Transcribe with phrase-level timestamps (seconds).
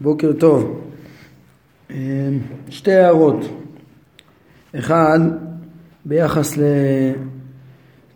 [0.00, 0.80] בוקר טוב.
[1.90, 1.96] אמ,
[2.70, 3.44] שתי הערות.
[4.78, 5.18] אחד,
[6.04, 6.62] ביחס ל...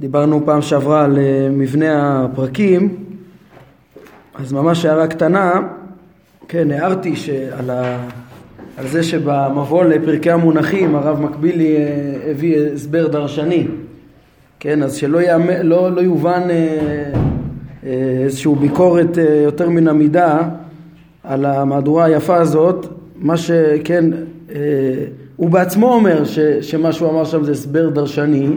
[0.00, 2.96] דיברנו פעם שעברה על אה, מבנה הפרקים,
[4.34, 5.52] אז ממש הערה קטנה,
[6.48, 8.08] כן, הערתי שעל ה...
[8.76, 13.66] על זה שבמבוא לפרקי המונחים הרב מקבילי אה, הביא הסבר דרשני,
[14.60, 15.50] כן, אז שלא יאמ...
[15.62, 17.92] לא, לא יובן אה,
[18.24, 20.38] איזושהי ביקורת יותר מן המידה
[21.24, 24.04] על המהדורה היפה הזאת, מה שכן,
[24.54, 24.58] אה,
[25.36, 28.48] הוא בעצמו אומר ש, שמה שהוא אמר שם זה הסבר דרשני,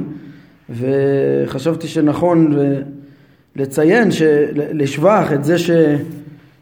[0.70, 2.58] וחשבתי שנכון
[3.56, 4.10] לציין,
[4.56, 5.72] לשבח את זה ש,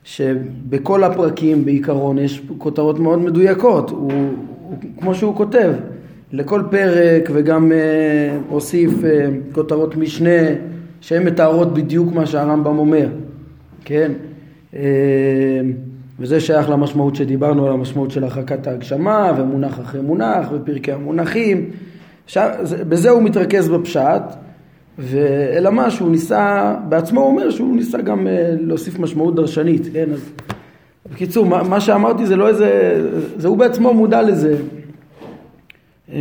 [0.03, 4.11] שבכל הפרקים בעיקרון יש כותרות מאוד מדויקות, הוא,
[4.61, 5.73] הוא, כמו שהוא כותב,
[6.31, 10.41] לכל פרק וגם אה, הוסיף אה, כותרות משנה
[11.01, 13.07] שהן מתארות בדיוק מה שהרמב"ם אומר,
[13.85, 14.11] כן?
[14.75, 14.81] אה,
[16.19, 21.69] וזה שייך למשמעות שדיברנו על המשמעות של הרחקת ההגשמה ומונח אחרי מונח ופרקי המונחים
[22.25, 22.49] עכשיו,
[22.87, 24.21] בזה הוא מתרכז בפשט
[25.57, 30.09] אלא מה שהוא ניסה, בעצמו הוא אומר שהוא ניסה גם אה, להוסיף משמעות דרשנית, כן?
[30.13, 30.29] אז
[31.13, 33.01] בקיצור, מה, מה שאמרתי זה לא איזה,
[33.37, 34.57] זה הוא בעצמו מודע לזה,
[36.13, 36.19] אה,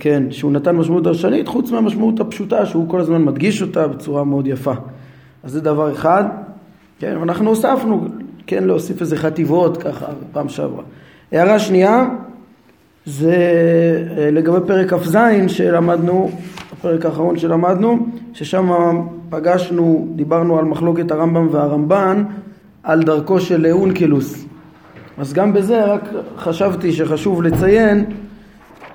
[0.00, 4.46] כן, שהוא נתן משמעות דרשנית חוץ מהמשמעות הפשוטה שהוא כל הזמן מדגיש אותה בצורה מאוד
[4.46, 4.74] יפה.
[5.42, 6.24] אז זה דבר אחד,
[6.98, 8.04] כן, ואנחנו הוספנו
[8.46, 10.82] כן להוסיף איזה חטיבות ככה פעם שעברה.
[11.32, 12.04] הערה שנייה
[13.06, 13.36] זה
[14.16, 16.30] אה, לגבי פרק כ"ז שלמדנו,
[16.72, 18.70] הפרק האחרון שלמדנו, ששם
[19.30, 22.24] פגשנו, דיברנו על מחלוקת הרמב"ם והרמב"ן
[22.82, 24.44] על דרכו של אונקלוס.
[25.18, 28.04] אז גם בזה רק חשבתי שחשוב לציין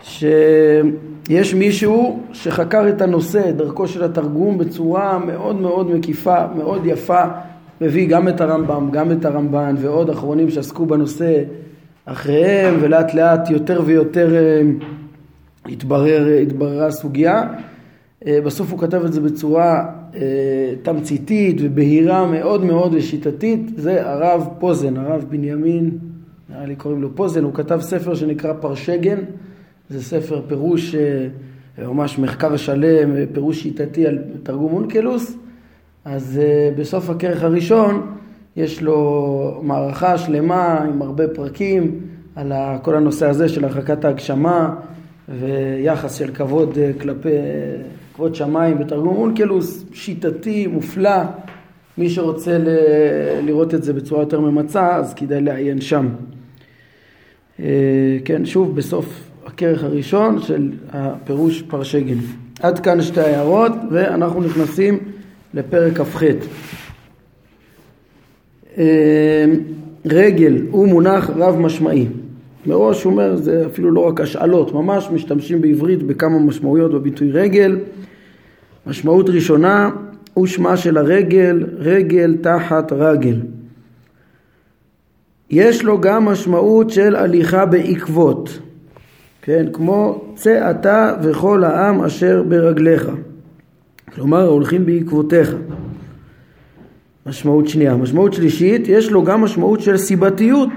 [0.02, 7.24] שיש מישהו שחקר את הנושא, דרכו של התרגום, בצורה מאוד מאוד מקיפה, מאוד יפה,
[7.82, 11.44] מביא גם את הרמב"ם, גם את הרמב"ן ועוד אחרונים שעסקו בנושא
[12.06, 14.62] אחריהם ולאט לאט יותר ויותר אה,
[15.66, 17.44] התברר, התבררה הסוגיה.
[18.28, 20.22] אה, בסוף הוא כתב את זה בצורה אה,
[20.82, 25.98] תמציתית ובהירה מאוד מאוד ושיטתית, זה הרב פוזן, הרב בנימין,
[26.50, 29.20] נראה לי קוראים לו פוזן, הוא כתב ספר שנקרא פרשגן,
[29.90, 30.96] זה ספר פירוש,
[31.78, 35.38] ממש מחקר שלם, פירוש שיטתי על תרגום אונקלוס.
[36.06, 38.16] אז uh, בסוף הכרך הראשון
[38.56, 42.00] יש לו מערכה שלמה עם הרבה פרקים
[42.36, 42.52] על
[42.82, 44.76] כל הנושא הזה של הרחקת ההגשמה
[45.40, 51.22] ויחס של כבוד uh, כלפי uh, כבוד שמיים בתרגום אונקלוס, שיטתי, מופלא.
[51.98, 56.10] מי שרוצה ל- לראות את זה בצורה יותר ממצה, אז כדאי לעיין שם.
[58.26, 62.18] כן, שוב, בסוף הכרך הראשון של הפירוש פרשגן.
[62.62, 65.00] עד כאן שתי הערות, ואנחנו נכנסים
[65.54, 66.24] לפרק כ"ח.
[68.78, 68.84] אמ,
[70.06, 72.08] רגל הוא מונח רב משמעי.
[72.66, 77.80] מראש הוא אומר זה אפילו לא רק השאלות, ממש משתמשים בעברית בכמה משמעויות בביטוי רגל.
[78.88, 79.90] משמעות ראשונה
[80.34, 83.42] הוא שמה של הרגל, רגל תחת רגל.
[85.50, 88.60] יש לו גם משמעות של הליכה בעקבות,
[89.42, 93.10] כן, כמו צא אתה וכל העם אשר ברגליך.
[94.16, 95.56] כלומר הולכים בעקבותיך.
[97.26, 97.96] משמעות שנייה.
[97.96, 100.70] משמעות שלישית, יש לו גם משמעות של סיבתיות,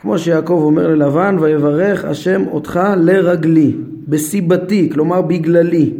[0.00, 3.76] כמו שיעקב אומר ללבן, ויברך השם אותך לרגלי,
[4.08, 5.92] בסיבתי, כלומר בגללי.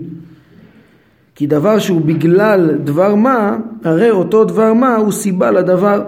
[1.35, 6.05] כי דבר שהוא בגלל דבר מה, הרי אותו דבר מה הוא סיבה לדבר.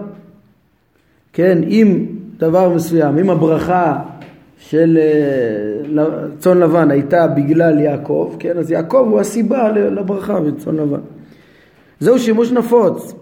[1.33, 2.07] כן, אם
[2.39, 3.99] דבר מסוים, אם הברכה
[4.71, 6.05] של אה,
[6.39, 11.01] צאן לבן הייתה בגלל יעקב, כן, אז יעקב הוא הסיבה לברכה בצאן לבן.
[12.01, 13.15] זהו שימוש נפוץ,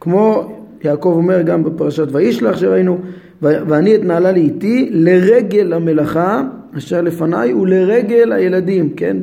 [0.00, 0.52] כמו
[0.84, 2.98] יעקב אומר גם בפרשת וישלח שראינו,
[3.42, 6.42] ואני את נעלה לי איתי לרגל המלאכה
[6.78, 9.16] אשר לפניי ולרגל הילדים, כן,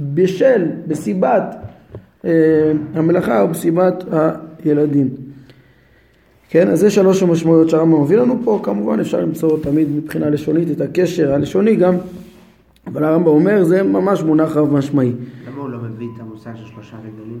[0.00, 1.56] בשל, בסיבת
[2.24, 2.30] אה,
[2.94, 4.04] המלאכה ובסיבת
[4.64, 5.08] הילדים.
[6.50, 10.70] כן, אז זה שלוש המשמעויות שהרמב"ם מביא לנו פה, כמובן אפשר למצוא תמיד מבחינה לשונית
[10.70, 11.94] את הקשר הלשוני גם,
[12.86, 15.12] אבל הרמב"ם אומר זה ממש מונח רב משמעי.
[15.48, 17.40] למה הוא לא מביא את המושג של שלושה רגלים?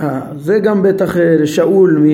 [0.00, 2.06] אה, זה גם בטח אה, לשאול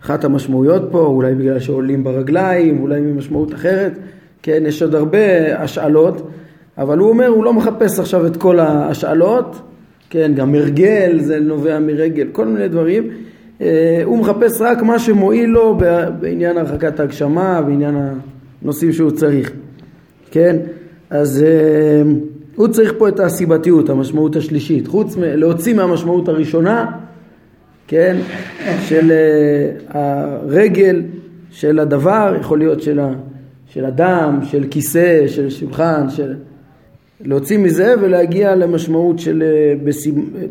[0.00, 3.92] מאחת המשמעויות פה, אולי בגלל שעולים ברגליים, אולי ממשמעות אחרת,
[4.42, 5.18] כן, יש עוד הרבה
[5.62, 6.28] השאלות,
[6.78, 9.60] אבל הוא אומר, הוא לא מחפש עכשיו את כל ההשאלות,
[10.10, 13.10] כן, גם הרגל זה נובע מרגל, כל מיני דברים.
[13.60, 15.78] אה, הוא מחפש רק מה שמועיל לו
[16.20, 17.96] בעניין הרחקת ההגשמה, בעניין
[18.62, 19.52] הנושאים שהוא צריך,
[20.30, 20.56] כן?
[21.10, 22.02] אז אה,
[22.56, 26.90] הוא צריך פה את הסיבתיות, המשמעות השלישית, חוץ מלהוציא מהמשמעות הראשונה,
[27.86, 28.16] כן,
[28.80, 31.02] של אה, הרגל
[31.50, 33.12] של הדבר, יכול להיות של, ה,
[33.66, 36.34] של אדם, של כיסא, של שולחן, של...
[37.24, 39.74] להוציא מזה ולהגיע למשמעות של אה,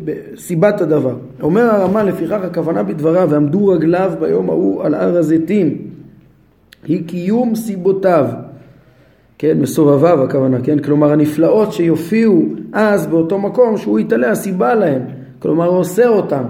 [0.04, 1.14] בסיבת הדבר.
[1.42, 5.78] אומר הרמ"א לפיכך הכוונה בדבריו ועמדו רגליו ביום ההוא על הר הזיתים
[6.86, 8.26] היא קיום סיבותיו.
[9.38, 15.02] כן, מסובביו הכוונה, כן, כלומר הנפלאות שיופיעו אז באותו מקום שהוא יתעלה הסיבה להם,
[15.38, 16.42] כלומר הוא אוסר אותם,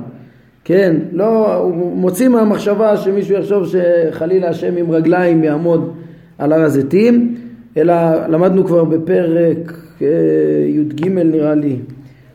[0.64, 5.93] כן, לא, הוא מוציא מהמחשבה שמישהו יחשוב שחלילה השם עם רגליים יעמוד
[6.38, 7.34] על הר הזיתים,
[7.76, 7.94] אלא
[8.28, 11.76] למדנו כבר בפרק י"ג נראה לי,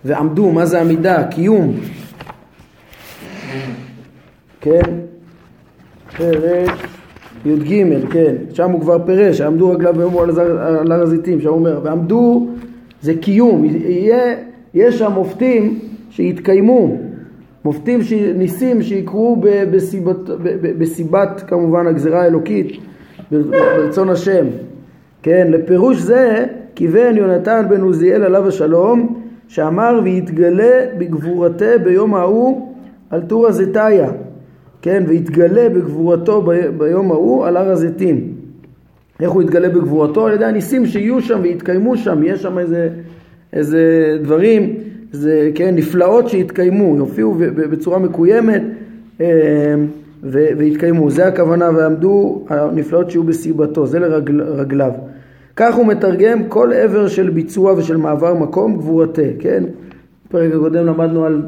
[0.06, 1.24] ועמדו, מה זה עמידה?
[1.24, 1.76] קיום,
[4.62, 4.82] כן,
[6.18, 6.72] פרק
[7.46, 11.80] י"ג, כן, שם הוא כבר פירש, עמדו רגליו ויאמרו על הר הזיתים, שם הוא אומר,
[11.84, 12.48] ועמדו
[13.02, 14.36] זה קיום, יהיה,
[14.74, 15.80] יש שם מופתים
[16.10, 16.98] שיתקיימו,
[17.66, 18.00] מופתים,
[18.36, 19.42] ניסים שיקרו
[19.72, 20.18] בסיבת,
[20.78, 22.78] בסיבת כמובן הגזרה האלוקית,
[23.32, 24.46] ברצון השם,
[25.24, 32.76] כן, לפירוש זה כיוון יונתן בן עוזיאל עליו השלום, שאמר ויתגלה בגבורתה ביום ההוא
[33.10, 34.10] על טור הזיתיה
[34.86, 36.46] כן, ויתגלה בגבורתו
[36.78, 38.34] ביום ההוא על הר הזיתים.
[39.20, 40.28] איך הוא יתגלה בגבורתו?
[40.28, 42.90] על ידי הניסים שיהיו שם ויתקיימו שם, יש שם איזה,
[43.54, 43.82] איזה
[44.22, 44.74] דברים,
[45.14, 48.62] איזה, כן, נפלאות שיתקיימו, יופיעו בצורה מקוימת
[49.22, 49.76] אה,
[50.58, 51.10] ויתקיימו.
[51.10, 54.92] זה הכוונה, ועמדו הנפלאות שיהיו בסיבתו, זה לרגליו.
[55.56, 59.64] כך הוא מתרגם כל עבר של ביצוע ושל מעבר מקום גבורתה, כן?
[60.28, 61.42] בפרק הקודם למדנו על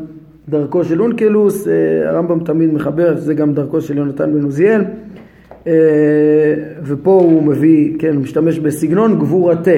[0.50, 4.84] דרכו של אונקלוס, אה, הרמב"ם תמיד מחבר, זה גם דרכו של יונתן בן עוזיאל,
[5.68, 5.74] אה,
[6.84, 9.72] ופה הוא מביא, כן, הוא משתמש בסגנון גבורתה.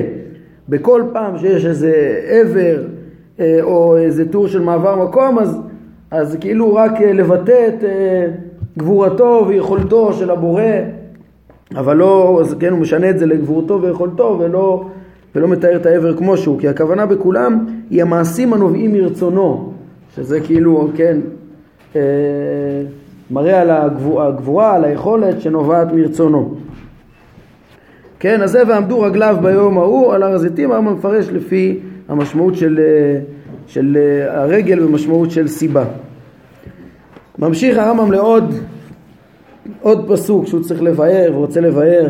[0.70, 2.84] בכל פעם שיש איזה עבר
[3.40, 5.60] אה, או איזה טור של מעבר מקום, אז,
[6.12, 7.84] אז כאילו רק לבטא את
[8.78, 10.64] גבורתו ויכולתו של הבורא,
[11.76, 14.86] אבל לא, אז כן, הוא משנה את זה לגבורתו ויכולתו ולא,
[15.36, 19.74] ולא מתאר את העבר כמו שהוא, כי הכוונה בכולם היא המעשים הנובעים מרצונו.
[20.16, 21.18] שזה כאילו, כן,
[21.96, 22.02] אה,
[23.32, 26.56] מראה על הגבורה, הגבורה, על היכולת שנובעת מרצונו.
[28.20, 31.80] כן, אז זה ועמדו רגליו ביום ההוא על הר הזיתים, הרמב"ם מפרש לפי
[32.10, 33.20] המשמעות של, אה,
[33.68, 35.86] של אה, הרגל ומשמעות של סיבה.
[37.40, 38.54] ממשיך הרמב"ם לעוד
[39.82, 42.08] עוד פסוק שהוא צריך לבאר ורוצה לבאר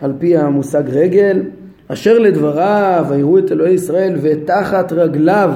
[0.00, 1.42] על פי המושג רגל
[1.88, 5.52] אשר לדבריו ויראו את אלוהי ישראל ותחת רגליו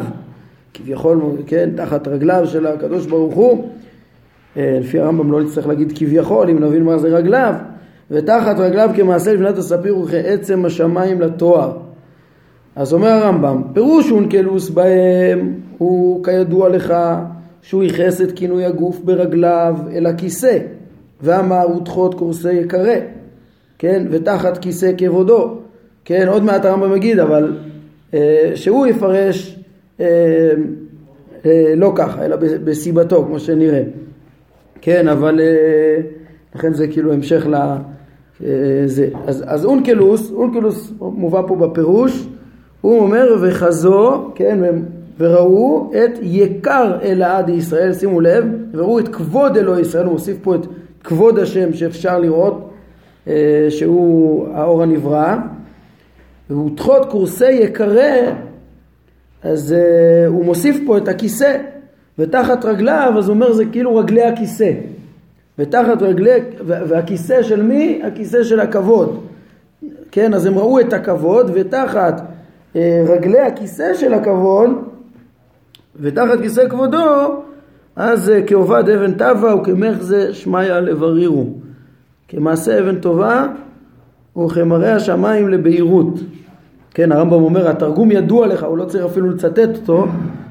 [0.74, 3.68] כביכול, כן, תחת רגליו של הקדוש ברוך הוא,
[4.56, 7.54] אה, לפי הרמב"ם לא נצטרך להגיד כביכול, אם נבין מה זה רגליו,
[8.10, 11.72] ותחת רגליו כמעשה לבנת הספיר וכעצם השמיים לתואר.
[12.76, 16.94] אז אומר הרמב"ם, פירוש אונקלוס בהם הוא כידוע לך
[17.62, 20.58] שהוא ייחס את כינוי הגוף ברגליו אל הכיסא,
[21.22, 22.94] ואמר ותחות קורסי יקרא,
[23.78, 25.58] כן, ותחת כיסא כבודו,
[26.04, 27.56] כן, עוד מעט הרמב"ם יגיד, אבל
[28.14, 29.58] אה, שהוא יפרש
[30.00, 30.06] אה,
[31.46, 33.82] אה, לא ככה, אלא בסיבתו, כמו שנראה.
[34.80, 36.00] כן, אבל אה,
[36.54, 37.56] לכן זה כאילו המשך ל...
[38.86, 39.08] זה.
[39.26, 42.26] אז, אז אונקלוס, אונקלוס מובא פה בפירוש,
[42.80, 44.58] הוא אומר וחזו, כן,
[45.18, 50.54] וראו את יקר אלעד ישראל, שימו לב, וראו את כבוד אלוהי ישראל, הוא מוסיף פה
[50.54, 50.66] את
[51.06, 52.72] כבוד השם שאפשר לראות
[53.68, 55.36] שהוא האור הנברא,
[56.50, 58.32] ותחות קורסי יקרה
[59.42, 61.56] אז uh, הוא מוסיף פה את הכיסא,
[62.18, 64.72] ותחת רגליו, אז הוא אומר זה כאילו רגלי הכיסא.
[65.58, 66.30] ותחת רגלי,
[66.66, 68.00] והכיסא של מי?
[68.04, 69.26] הכיסא של הכבוד.
[70.10, 72.20] כן, אז הם ראו את הכבוד, ותחת
[72.72, 72.76] uh,
[73.08, 74.70] רגלי הכיסא של הכבוד,
[76.00, 77.42] ותחת כיסא כבודו,
[77.96, 81.46] אז uh, כעובד אבן טבע וכמחזה שמיא לברירו.
[82.28, 83.46] כמעשה אבן טובה
[84.38, 86.20] וכמראה השמיים לבהירות.
[86.94, 90.06] כן, הרמב"ם אומר, התרגום ידוע לך, הוא לא צריך אפילו לצטט אותו,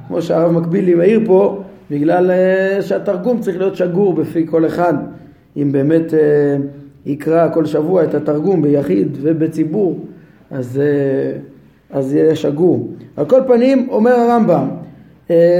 [0.08, 1.62] כמו שהרב מקבילי מעיר פה,
[1.92, 4.94] בגלל uh, שהתרגום צריך להיות שגור בפי כל אחד.
[5.58, 6.16] אם באמת uh,
[7.06, 10.00] יקרא כל שבוע את התרגום ביחיד ובציבור,
[10.52, 12.90] אז, uh, אז יהיה שגור.
[13.18, 14.68] על כל פנים, אומר הרמב"ם,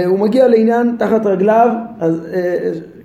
[0.06, 1.70] הוא מגיע לעניין תחת רגליו,
[2.00, 2.36] אז uh,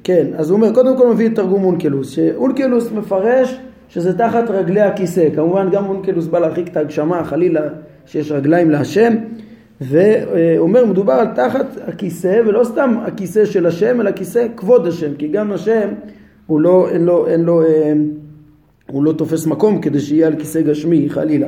[0.05, 4.81] כן, אז הוא אומר, קודם כל מביא את תרגום אונקלוס, שאונקלוס מפרש שזה תחת רגלי
[4.81, 5.29] הכיסא.
[5.35, 7.61] כמובן גם אונקלוס בא להרחיק את ההגשמה, חלילה
[8.07, 9.13] שיש רגליים להשם,
[9.81, 15.29] ואומר מדובר על תחת הכיסא, ולא סתם הכיסא של השם, אלא כיסא כבוד השם, כי
[15.29, 15.89] גם השם
[16.47, 17.93] הוא לא, אין לו, אין לו, אה,
[18.91, 21.47] הוא לא תופס מקום כדי שיהיה על כיסא גשמי, חלילה.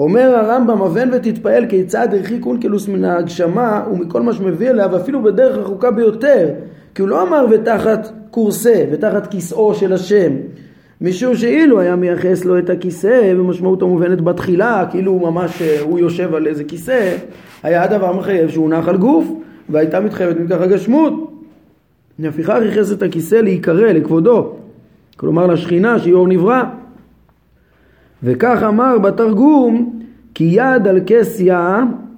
[0.00, 5.56] אומר הרמב"ם, אבן ותתפעל כיצד הרחיק אונקלוס מן ההגשמה ומכל מה שמביא אליה, ואפילו בדרך
[5.56, 6.48] רחוקה ביותר,
[6.94, 10.32] כי הוא לא אמר ותחת קורסה, ותחת כיסאו של השם,
[11.00, 16.34] משום שאילו היה מייחס לו את הכיסא במשמעות המובנת בתחילה, כאילו ממש, אה, הוא יושב
[16.34, 17.16] על איזה כיסא,
[17.62, 19.24] היה הדבר מחייב שהוא נח על גוף,
[19.68, 21.32] והייתה מתחייבת מכך הגשמות.
[22.18, 24.52] לפיכך ייחס את הכיסא להיקרא, לכבודו,
[25.16, 26.79] כלומר לשכינה שהיא אור נברא.
[28.22, 30.00] וכך אמר בתרגום,
[30.34, 31.54] כי יד על כס יא,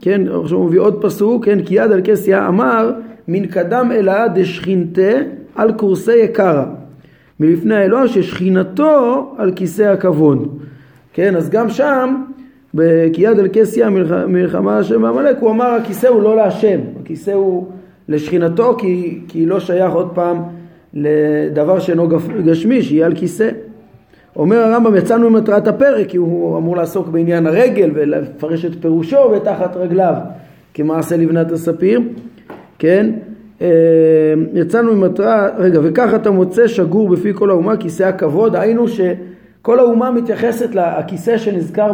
[0.01, 2.93] כן, עכשיו הוא מביא עוד פסוק, כן, כי יד על כס יא אמר,
[3.29, 5.13] מן קדם אלאה דשכינתה
[5.55, 6.65] על קורסי יקרה.
[7.41, 10.59] מלפני האלוה ששכינתו על כיסא הכבוד.
[11.13, 12.23] כן, אז גם שם,
[13.13, 13.87] כי יד על כס יא
[14.29, 17.67] מלחמה השם בעמלק, הוא אמר הכיסא הוא לא להשם, הכיסא הוא
[18.09, 20.37] לשכינתו כי, כי לא שייך עוד פעם
[20.95, 22.09] לדבר שאינו
[22.45, 23.49] גשמי, שיהיה על כיסא.
[24.37, 29.77] אומר הרמב"ם, יצאנו ממטרת הפרק, כי הוא אמור לעסוק בעניין הרגל ולפרש את פירושו ותחת
[29.77, 30.15] רגליו
[30.75, 32.01] כמעשה לבנת הספיר,
[32.79, 33.11] כן?
[33.63, 33.69] אה,
[34.53, 40.11] יצאנו ממטרה, רגע, וכך אתה מוצא שגור בפי כל האומה כיסא הכבוד, היינו שכל האומה
[40.11, 41.93] מתייחסת לכיסא שנזכר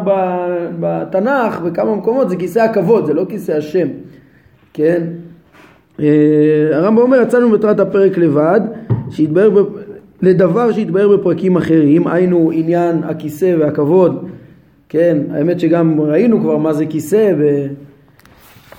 [0.81, 3.89] בתנ"ך בכמה מקומות, זה כיסא הכבוד, זה לא כיסא השם,
[4.75, 5.03] כן?
[6.01, 6.07] אה,
[6.73, 8.61] הרמב"ם אומר, יצאנו ממטרת הפרק לבד,
[9.11, 9.51] שהתבהר
[10.23, 14.29] לדבר שהתבהר בפרקים אחרים, היינו עניין הכיסא והכבוד,
[14.89, 17.33] כן, האמת שגם ראינו כבר מה זה כיסא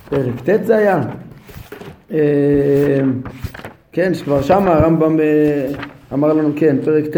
[0.07, 1.01] בפרק ט' זה היה,
[2.11, 2.99] אה,
[3.91, 5.67] כן, שכבר שם הרמב"ם אה,
[6.13, 7.17] אמר לנו, כן, פרק ט',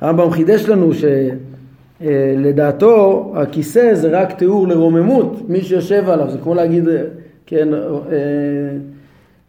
[0.00, 0.90] הרמב"ם חידש לנו
[2.00, 6.88] שלדעתו אה, הכיסא זה רק תיאור לרוממות, מי שיושב עליו, זה כמו להגיד,
[7.46, 7.68] כן,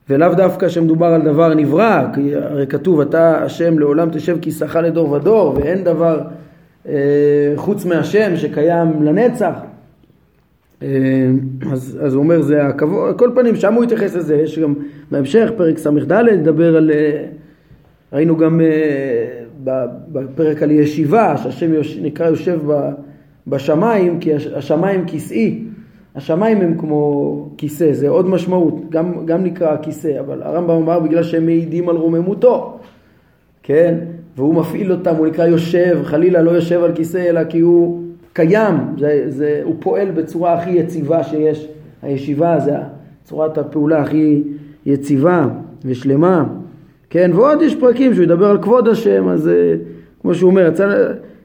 [0.09, 5.11] ולאו דווקא שמדובר על דבר נברא, כי הרי כתוב אתה השם לעולם תשב כיסאך לדור
[5.11, 6.21] ודור ואין דבר
[6.87, 9.53] אה, חוץ מהשם שקיים לנצח.
[10.83, 10.87] אה,
[11.71, 14.73] אז, אז הוא אומר זה הכבוד, כל פנים שם הוא התייחס לזה, יש גם
[15.11, 17.25] בהמשך פרק ס"ד לדבר על, אה,
[18.13, 22.59] ראינו גם אה, בפרק על ישיבה שהשם יוש, נקרא יושב
[23.47, 25.63] בשמיים כי השמיים כיסאי
[26.15, 31.23] השמיים הם כמו כיסא, זה עוד משמעות, גם, גם נקרא כיסא, אבל הרמב"ם אמר בגלל
[31.23, 32.79] שהם מעידים על רוממותו,
[33.63, 33.95] כן?
[34.37, 38.75] והוא מפעיל אותם, הוא נקרא יושב, חלילה לא יושב על כיסא אלא כי הוא קיים,
[38.99, 41.67] זה, זה, הוא פועל בצורה הכי יציבה שיש,
[42.01, 42.75] הישיבה זה
[43.23, 44.43] צורת הפעולה הכי
[44.85, 45.47] יציבה
[45.85, 46.45] ושלמה,
[47.09, 47.31] כן?
[47.33, 49.75] ועוד יש פרקים שהוא ידבר על כבוד השם, אז אה,
[50.21, 50.71] כמו שהוא אומר,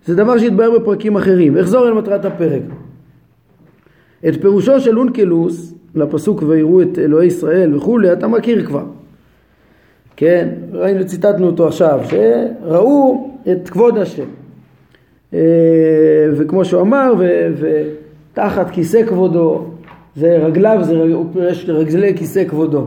[0.05, 1.59] זה דבר שהתבהר בפרקים אחרים.
[1.59, 2.63] אחזור אל מטרת הפרק.
[4.29, 8.85] את פירושו של אונקלוס לפסוק ויראו את אלוהי ישראל וכולי, אתה מכיר כבר.
[10.17, 14.25] כן, ראינו, ציטטנו אותו עכשיו, שראו את כבוד השם.
[15.35, 15.39] אה,
[16.33, 17.13] וכמו שהוא אמר,
[17.59, 19.65] ותחת כיסא כבודו,
[20.17, 20.95] זה רגליו, זה
[21.51, 22.87] יש רגלי כיסא כבודו.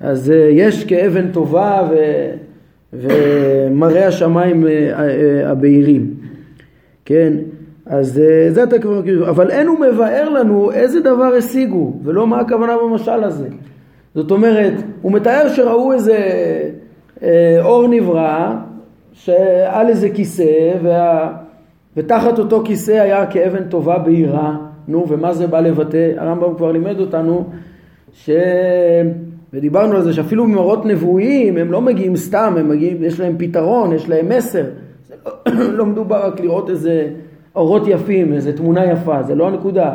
[0.00, 1.96] אז אה, יש כאבן טובה ו,
[2.92, 6.14] ומראה השמיים אה, הבהירים.
[7.04, 7.32] כן,
[7.92, 12.26] אז אה, זה אתה כבר מכיר, אבל אין הוא מבאר לנו איזה דבר השיגו, ולא
[12.26, 13.48] מה הכוונה במשל הזה.
[14.14, 14.72] זאת אומרת,
[15.02, 16.18] הוא מתאר שראו איזה
[17.22, 18.54] אה, אור נברא,
[19.12, 21.32] שעל איזה כיסא, וה,
[21.96, 24.56] ותחת אותו כיסא היה כאבן טובה בהירה,
[24.88, 26.12] נו, ומה זה בא לבטא?
[26.16, 27.44] הרמב"ם כבר לימד אותנו,
[28.12, 28.30] ש...
[29.52, 33.92] ודיברנו על זה שאפילו ממראות נבואיים הם לא מגיעים סתם, הם מגיעים, יש להם פתרון,
[33.92, 34.64] יש להם מסר.
[35.26, 37.08] לא, לא מדובר רק לראות איזה
[37.56, 39.94] אורות יפים, איזה תמונה יפה, זה לא הנקודה.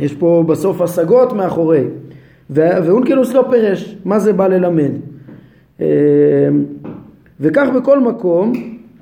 [0.00, 1.84] יש פה בסוף השגות מאחורי.
[2.50, 4.90] ואונקלוס לא פירש מה זה בא ללמד.
[5.80, 5.86] אה,
[7.40, 8.52] וכך בכל מקום,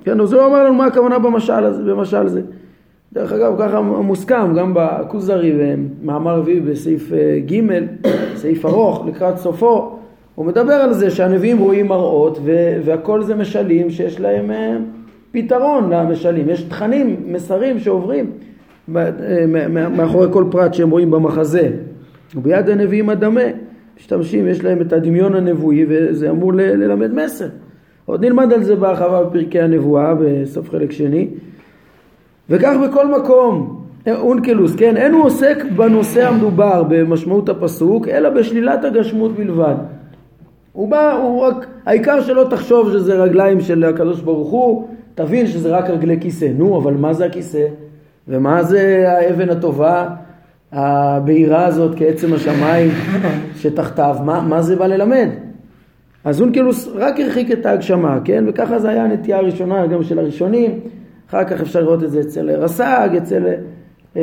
[0.04, 1.82] כן, אז הוא אמר לנו מה הכוונה במשל הזה.
[1.82, 2.42] במשל הזה.
[3.12, 7.60] דרך אגב, ככה מוסכם גם בכוזרי במאמר רביעי בסעיף אה, ג',
[8.36, 9.98] סעיף ארוך, לקראת סופו,
[10.34, 12.38] הוא מדבר על זה שהנביאים רואים מראות
[12.84, 14.76] והכל זה משלים שיש להם אה,
[15.32, 18.30] פתרון למשלים, יש תכנים, מסרים שעוברים
[19.90, 21.70] מאחורי כל פרט שהם רואים במחזה.
[22.36, 23.40] וביד הנביאים הדמה,
[23.98, 27.48] משתמשים, יש להם את הדמיון הנבואי וזה אמור ללמד מסר.
[28.06, 31.28] עוד נלמד על זה בהרחבה בפרקי הנבואה בסוף חלק שני.
[32.50, 39.36] וכך בכל מקום, אונקלוס, כן, אין הוא עוסק בנושא המדובר במשמעות הפסוק, אלא בשלילת הגשמות
[39.36, 39.74] בלבד.
[40.72, 45.76] הוא בא, הוא רק, העיקר שלא תחשוב שזה רגליים של הקדוש ברוך הוא, תבין שזה
[45.76, 46.48] רק רגלי כיסא.
[46.56, 47.66] נו, אבל מה זה הכיסא?
[48.28, 50.08] ומה זה האבן הטובה,
[50.72, 52.90] הבהירה הזאת כעצם השמיים
[53.56, 54.16] שתחתיו?
[54.24, 55.28] מה, מה זה בא ללמד?
[56.24, 58.44] אז אונקלוס רק הרחיק את ההגשמה, כן?
[58.48, 60.80] וככה זה היה הנטייה הראשונה גם של הראשונים.
[61.30, 63.44] אחר כך אפשר לראות את זה אצל רס"ג, אצל...
[64.16, 64.22] אה,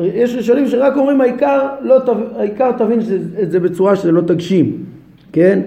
[0.00, 2.00] יש ראשונים שרק אומרים העיקר, לא,
[2.36, 3.00] העיקר תבין
[3.42, 4.84] את זה בצורה שזה לא תגשים,
[5.32, 5.60] כן?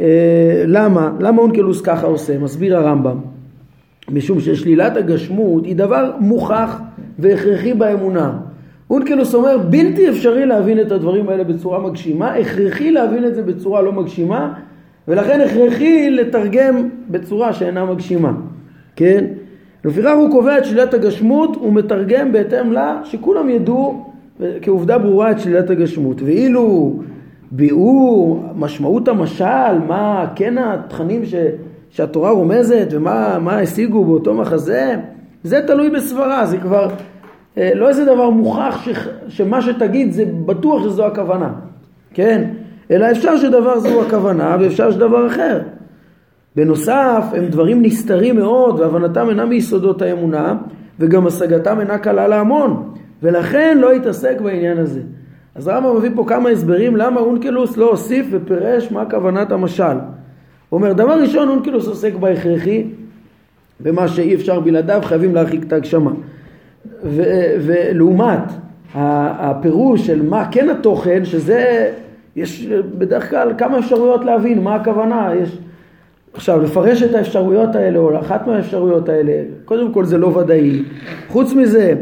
[0.00, 1.12] אה, למה?
[1.20, 2.38] למה אונקלוס ככה עושה?
[2.38, 3.16] מסביר הרמב"ם.
[4.10, 6.80] משום ששלילת הגשמות היא דבר מוכח
[7.18, 8.38] והכרחי באמונה.
[8.90, 13.82] אונקלוס אומר בלתי אפשרי להבין את הדברים האלה בצורה מגשימה, הכרחי להבין את זה בצורה
[13.82, 14.52] לא מגשימה
[15.08, 18.32] ולכן הכרחי לתרגם בצורה שאינה מגשימה,
[18.96, 19.24] כן?
[19.84, 24.10] לפיכך הוא קובע את שלילת הגשמות ומתרגם בהתאם לה שכולם ידעו
[24.62, 26.94] כעובדה ברורה את שלילת הגשמות ואילו
[27.56, 31.34] ביאור משמעות המשל מה כן התכנים ש,
[31.90, 34.96] שהתורה רומזת ומה השיגו באותו מחזה
[35.42, 36.88] זה תלוי בסברה זה כבר
[37.58, 38.88] אה, לא איזה דבר מוכח ש,
[39.28, 41.52] שמה שתגיד זה בטוח שזו הכוונה
[42.14, 42.50] כן
[42.90, 45.60] אלא אפשר שדבר זו הכוונה ואפשר שדבר אחר
[46.56, 50.54] בנוסף הם דברים נסתרים מאוד והבנתם אינה מיסודות האמונה
[51.00, 55.00] וגם השגתם אינה קלה להמון ולכן לא יתעסק בעניין הזה.
[55.54, 59.84] אז רמב"ם מביא פה כמה הסברים למה אונקלוס לא הוסיף ופירש מה כוונת המשל.
[60.68, 62.84] הוא אומר דבר ראשון אונקלוס עוסק בהכרחי
[63.80, 66.10] במה שאי אפשר בלעדיו חייבים להרחיק את ההגשמה.
[67.58, 68.52] ולעומת
[68.94, 71.92] הפירוש של מה כן התוכן שזה
[72.36, 72.66] יש
[72.98, 75.58] בדרך כלל כמה אפשרויות להבין מה הכוונה יש
[76.34, 79.32] עכשיו, לפרש את האפשרויות האלה, או אחת מהאפשרויות האלה,
[79.64, 80.82] קודם כל זה לא ודאי.
[81.28, 81.94] חוץ מזה,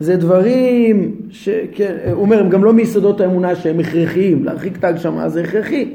[0.00, 1.48] זה דברים ש...
[1.72, 5.94] כן, הוא אומר, הם גם לא מיסודות האמונה שהם הכרחיים, להרחיק את ההגשמה זה הכרחי.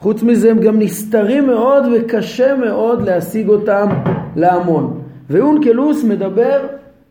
[0.00, 3.88] חוץ מזה הם גם נסתרים מאוד וקשה מאוד להשיג אותם
[4.36, 5.00] להמון.
[5.30, 6.66] ואונקלוס מדבר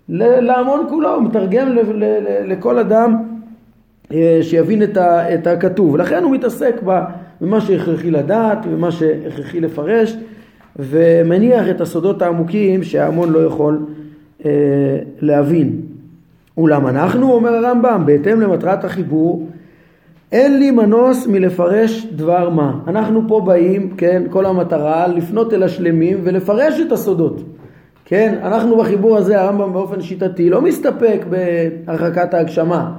[0.10, 1.75] להמון כולו, הוא מתרגם
[2.46, 3.16] לכל אדם
[4.13, 4.84] אה, שיבין
[5.34, 5.98] את הכתוב.
[5.98, 6.82] לכן הוא מתעסק
[7.42, 10.18] במה שהכרחי לדעת, במה שהכרחי לפרש,
[10.80, 13.86] ומניח את הסודות העמוקים שההמון לא יכול
[14.46, 14.51] אה,
[15.22, 15.90] להבין.
[16.58, 19.48] אולם אנחנו, אומר הרמב"ם, בהתאם למטרת החיבור,
[20.31, 22.79] אין לי מנוס מלפרש דבר מה.
[22.88, 27.43] אנחנו פה באים, כן, כל המטרה, לפנות אל השלמים ולפרש את הסודות.
[28.05, 32.92] כן, אנחנו בחיבור הזה, הרמב"ם באופן שיטתי, לא מסתפק בהרחקת ההגשמה.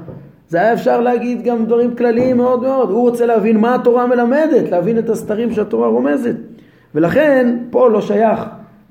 [0.48, 2.90] זה היה אפשר להגיד גם דברים כלליים מאוד מאוד.
[2.90, 6.36] הוא רוצה להבין מה התורה מלמדת, להבין את הסתרים שהתורה רומזת.
[6.94, 8.40] ולכן פה לא שייך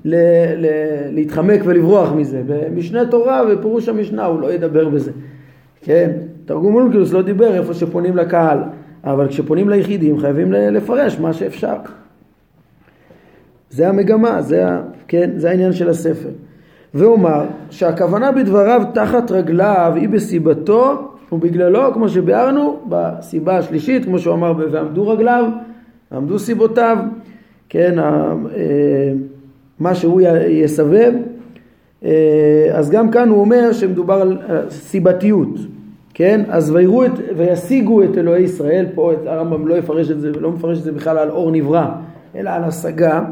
[0.04, 0.14] ל-
[0.56, 2.42] ל- להתחמק ולברוח מזה.
[2.46, 5.12] במשנה תורה ופירוש המשנה הוא לא ידבר בזה.
[5.80, 6.10] כן,
[6.44, 8.58] תרגום אונקלוס לא דיבר איפה שפונים לקהל,
[9.04, 11.76] אבל כשפונים ליחידים חייבים לפרש מה שאפשר.
[13.70, 16.28] זה המגמה, זה, ה, כן, זה העניין של הספר.
[16.94, 24.52] ואומר שהכוונה בדבריו תחת רגליו היא בסיבתו ובגללו, כמו שביארנו, בסיבה השלישית, כמו שהוא אמר,
[24.72, 25.44] ועמדו רגליו,
[26.12, 26.98] ועמדו סיבותיו,
[27.68, 28.32] כן, אה,
[29.80, 31.12] מה שהוא יסבב,
[32.04, 34.38] אה, אז גם כאן הוא אומר שמדובר על
[34.70, 35.58] סיבתיות,
[36.14, 40.30] כן, אז ויראו את, וישיגו את אלוהי ישראל, פה את הרמב"ם לא יפרש את זה,
[40.30, 41.86] לא מפרש את זה בכלל על אור נברא,
[42.36, 43.24] אלא על השגה,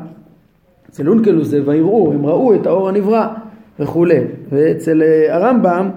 [0.90, 3.26] אצל אונקלוס זה ויראו, הם ראו את האור הנברא
[3.81, 5.90] וכולי, ואצל אה, הרמב"ם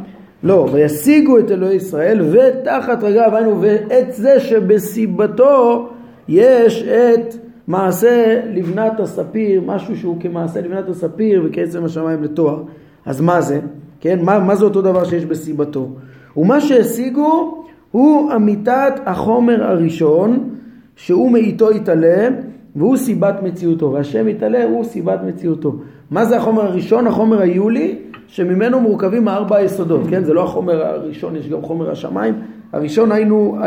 [0.43, 5.89] לא, וישיגו את אלוהי ישראל ותחת רגליו, היינו, ואת זה שבסיבתו
[6.27, 7.35] יש את
[7.67, 12.63] מעשה לבנת הספיר, משהו שהוא כמעשה לבנת הספיר וכעצם השמיים לתואר.
[13.05, 13.59] אז מה זה?
[13.99, 15.89] כן, מה, מה זה אותו דבר שיש בסיבתו?
[16.37, 20.49] ומה שהשיגו הוא אמיתת החומר הראשון
[20.95, 22.27] שהוא מאיתו יתעלה
[22.75, 25.75] והוא סיבת מציאותו והשם יתעלה הוא סיבת מציאותו.
[26.11, 27.07] מה זה החומר הראשון?
[27.07, 27.95] החומר היולי
[28.27, 30.23] שממנו מורכבים הארבע היסודות, כן?
[30.23, 32.33] זה לא החומר הראשון, יש גם חומר השמיים.
[32.73, 33.57] הראשון היינו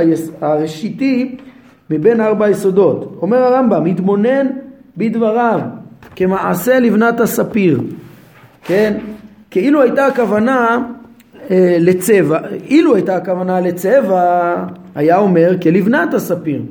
[0.41, 1.37] הראשיתי
[1.91, 3.19] מבין ארבע היסודות.
[3.23, 4.47] אומר הרמב"ם, מתבונן
[4.97, 5.61] בדבריו
[6.17, 7.81] כמעשה לבנת הספיר,
[8.65, 8.99] כן?
[9.51, 10.79] כאילו הייתה הכוונה
[11.51, 14.55] אה, לצבע, אילו הייתה הכוונה לצבע,
[14.95, 16.63] היה אומר כלבנת הספיר,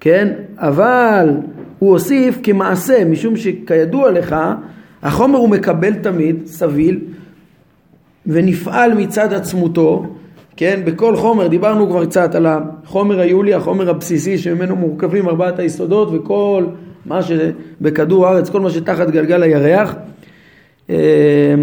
[0.00, 0.32] כן?
[0.58, 1.30] אבל
[1.78, 4.36] הוא הוסיף כמעשה, משום שכידוע לך,
[5.02, 7.00] החומר הוא מקבל תמיד, סביל,
[8.26, 10.06] ונפעל מצד עצמותו,
[10.56, 16.08] כן, בכל חומר, דיברנו כבר קצת על החומר היולי, החומר הבסיסי שממנו מורכבים ארבעת היסודות
[16.12, 16.64] וכל
[17.06, 19.94] מה שבכדור הארץ, כל מה שתחת גלגל הירח.
[20.90, 21.54] אה,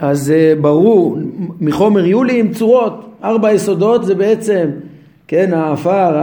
[0.00, 1.18] אז ברור,
[1.60, 4.68] מחומר יולי עם צורות, ארבע יסודות זה בעצם,
[5.28, 6.16] כן, העפר,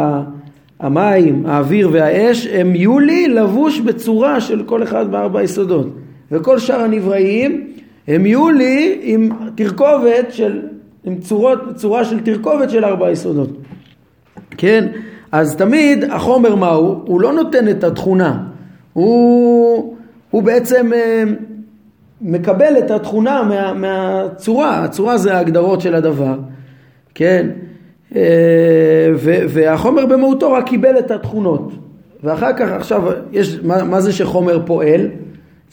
[0.79, 5.87] המים, האוויר והאש, הם יולי לבוש בצורה של כל אחד מארבע יסודות.
[6.31, 7.67] וכל שאר הנבראים
[8.07, 10.59] הם יהיו לי עם תרכובת של,
[11.05, 13.49] עם צורות, צורה של תרכובת של ארבע יסודות.
[14.57, 14.87] כן?
[15.31, 17.01] אז תמיד החומר מהו?
[17.05, 18.43] הוא לא נותן את התכונה.
[18.93, 19.95] הוא,
[20.31, 21.23] הוא בעצם אה,
[22.21, 24.83] מקבל את התכונה מה, מהצורה.
[24.83, 26.39] הצורה זה ההגדרות של הדבר.
[27.15, 27.47] כן?
[28.15, 28.21] אה,
[29.49, 31.71] והחומר במהותו רק קיבל את התכונות.
[32.23, 35.07] ואחר כך עכשיו, יש, מה, מה זה שחומר פועל?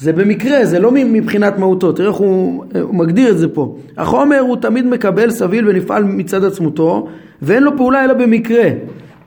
[0.02, 3.76] זה במקרה, זה לא מבחינת מהותו, תראה איך הוא, הוא מגדיר את זה פה.
[3.96, 7.08] החומר הוא תמיד מקבל סביל ונפעל מצד עצמותו,
[7.42, 8.64] ואין לו פעולה אלא במקרה,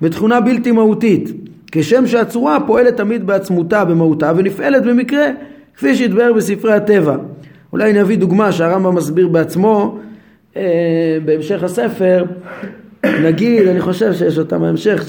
[0.02, 1.32] בתכונה בלתי מהותית.
[1.72, 5.28] כשם שהצורה פועלת תמיד בעצמותה, במהותה, ונפעלת במקרה,
[5.78, 7.18] כפי שהתבהר בספרי הטבע.
[7.74, 9.98] אולי אני אביא דוגמה שהרמב"ם מסביר בעצמו
[10.58, 12.26] אה, בהמשך הספר,
[13.06, 15.04] נגיד, אני חושב שיש אותה בהמשך,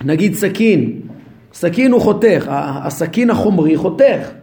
[0.00, 0.92] שנגיד סכין,
[1.54, 2.46] סכין הוא חותך,
[2.84, 4.41] הסכין החומרי חותך,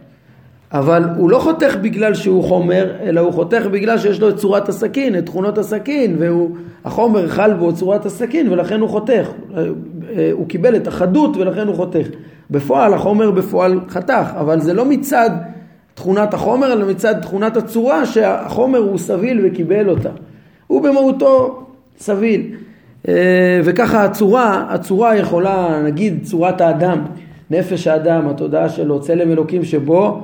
[0.72, 4.68] אבל הוא לא חותך בגלל שהוא חומר, אלא הוא חותך בגלל שיש לו את צורת
[4.68, 9.30] הסכין, את תכונות הסכין, והחומר חל בו צורת הסכין ולכן הוא חותך.
[10.32, 12.06] הוא קיבל את החדות ולכן הוא חותך.
[12.50, 15.30] בפועל החומר בפועל חתך, אבל זה לא מצד
[15.94, 20.10] תכונת החומר, אלא מצד תכונת הצורה שהחומר הוא סביל וקיבל אותה.
[20.66, 21.62] הוא במהותו
[21.98, 22.42] סביל.
[23.64, 26.98] וככה הצורה, הצורה יכולה, נגיד צורת האדם,
[27.50, 30.20] נפש האדם, התודעה שלו, צלם אלוקים שבו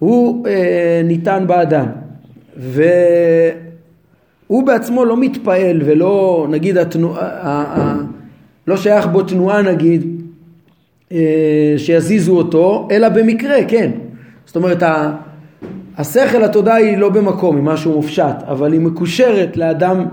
[0.00, 1.86] הוא אה, ניתן באדם.
[2.56, 3.62] והוא
[4.66, 7.18] בעצמו לא מתפעל ולא נגיד התנוע,
[8.66, 10.22] לא שייך בו תנועה נגיד
[11.12, 13.90] אה, שיזיזו אותו אלא במקרה כן.
[14.46, 14.82] זאת אומרת
[15.98, 20.06] השכל התודעה היא לא במקום היא משהו מופשט אבל היא מקושרת לאדם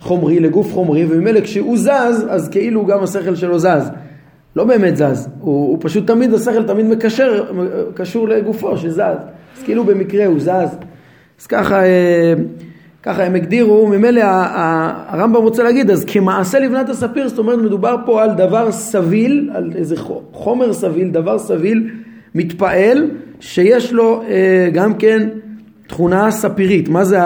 [0.00, 3.90] חומרי לגוף חומרי וממילא כשהוא זז אז כאילו גם השכל שלו זז
[4.58, 7.44] לא באמת זז, הוא, הוא פשוט תמיד, השכל תמיד מקשר,
[7.94, 10.76] קשור לגופו שזז, אז כאילו במקרה הוא זז.
[11.40, 12.34] אז ככה, אה,
[13.02, 18.22] ככה הם הגדירו, ממילא הרמב"ם רוצה להגיד, אז כמעשה לבנת הספיר, זאת אומרת מדובר פה
[18.22, 19.96] על דבר סביל, על איזה
[20.32, 21.90] חומר סביל, דבר סביל,
[22.34, 25.28] מתפעל, שיש לו אה, גם כן
[25.86, 26.88] תכונה ספירית.
[26.88, 27.18] מה זה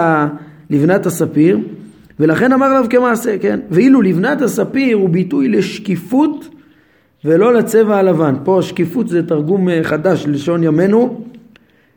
[0.69, 1.59] לבנת הספיר?
[2.19, 3.59] ולכן אמר עליו כמעשה, כן?
[3.71, 6.49] ואילו לבנת הספיר הוא ביטוי לשקיפות
[7.25, 8.35] ולא לצבע הלבן.
[8.43, 11.21] פה שקיפות זה תרגום אה, חדש ללשון ימינו,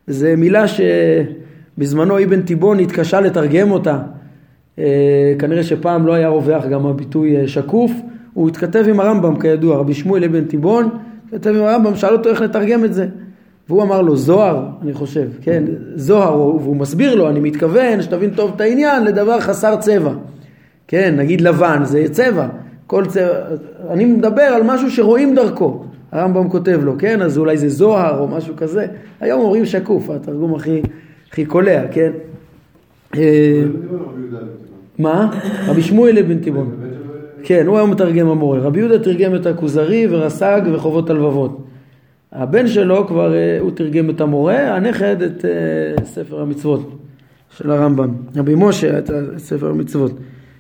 [0.07, 3.99] זה מילה שבזמנו אבן תיבון התקשה לתרגם אותה.
[4.79, 7.93] אה, כנראה שפעם לא היה רווח גם הביטוי אה, שקוף,
[8.35, 10.89] הוא התכתב עם הרמב"ם כידוע, רבי שמואל אבן תיבון,
[11.29, 13.07] התכתב עם הרמב"ם, שאל אותו איך לתרגם את זה.
[13.69, 18.53] והוא אמר לו, זוהר, אני חושב, כן, זוהר, והוא מסביר לו, אני מתכוון, שתבין טוב
[18.57, 20.13] את העניין, לדבר חסר צבע.
[20.89, 22.47] כן, נגיד לבן, זה צבע.
[22.87, 23.29] כל צבע,
[23.91, 27.23] אני מדבר על משהו שרואים דרכו, הרמב"ם כותב לו, כן?
[27.23, 28.87] אז אולי זה זוהר או משהו כזה,
[29.21, 30.83] היום אומרים שקוף, התרגום הכי,
[31.31, 32.13] הכי קולע, כן?
[33.17, 33.63] אה,
[34.99, 35.31] מה?
[35.67, 36.77] רבי שמואל אבן תיבון.
[37.43, 38.59] כן, הוא היום מתרגם המורה.
[38.59, 41.67] רבי יהודה תרגם את הכוזרי ורס"ג וחובות הלבבות.
[42.33, 46.99] הבן שלו כבר, אה, הוא תרגם את המורה, הנכד את אה, ספר המצוות
[47.51, 48.11] של הרמב"ם.
[48.37, 50.13] רבי משה את ספר המצוות.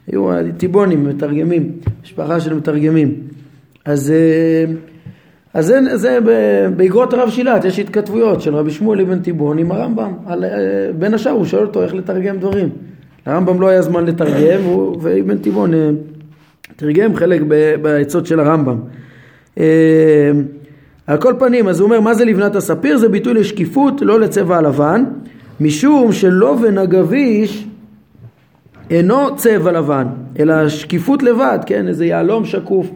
[0.07, 3.15] היו טיבונים, מתרגמים, משפחה של מתרגמים.
[3.85, 4.73] אז, אה,
[5.55, 6.19] אז זה, זה
[6.77, 10.13] באגרות הרב שילת, יש התכתבויות של רבי שמואל אבן טיבון עם הרמב"ם.
[10.27, 10.51] על, אה,
[10.99, 12.69] בין השאר הוא שואל אותו איך לתרגם דברים.
[13.27, 14.61] לרמב"ם לא היה זמן לתרגם,
[15.01, 15.91] ואבן טיבון אה,
[16.77, 17.43] תרגם חלק
[17.83, 18.77] בעצות של הרמב"ם.
[21.07, 22.97] על כל פנים, אז הוא אומר, מה זה לבנת הספיר?
[22.97, 25.05] זה ביטוי לשקיפות, לא לצבע הלבן,
[25.61, 27.66] משום שלובן הגביש
[28.91, 30.07] אינו צבע לבן,
[30.39, 32.91] אלא שקיפות לבד, כן, איזה יהלום שקוף.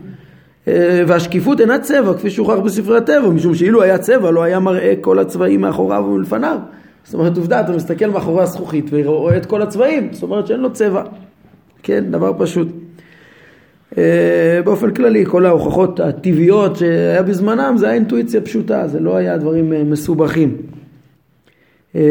[0.69, 4.95] אה, והשקיפות אינה צבע, כפי שהוכח בספרי הטבע, משום שאילו היה צבע לא היה מראה
[5.01, 6.59] כל הצבעים מאחוריו ומלפניו.
[7.05, 10.73] זאת אומרת, עובדה, אתה מסתכל מאחורי הזכוכית ורואה את כל הצבעים, זאת אומרת שאין לו
[10.73, 11.03] צבע.
[11.83, 12.69] כן, דבר פשוט.
[13.99, 19.39] אה, באופן כללי, כל ההוכחות הטבעיות שהיה בזמנם זה היה אינטואיציה פשוטה, זה לא היה
[19.39, 20.57] דברים אה, מסובכים.
[21.97, 22.03] אה,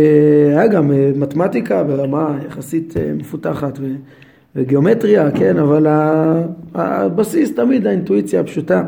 [0.50, 3.80] היה גם אה, מתמטיקה ברמה יחסית אה, מפותחת
[4.56, 5.88] וגיאומטריה, כן, אבל
[6.76, 8.84] הבסיס תמיד האינטואיציה הפשוטה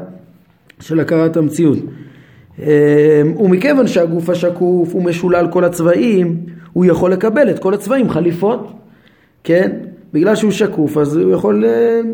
[0.79, 1.77] של הכרת המציאות.
[3.39, 6.37] ומכיוון שהגוף השקוף הוא משולל כל הצבעים,
[6.73, 8.73] הוא יכול לקבל את כל הצבעים חליפות,
[9.43, 9.71] כן?
[10.13, 11.65] בגלל שהוא שקוף אז הוא יכול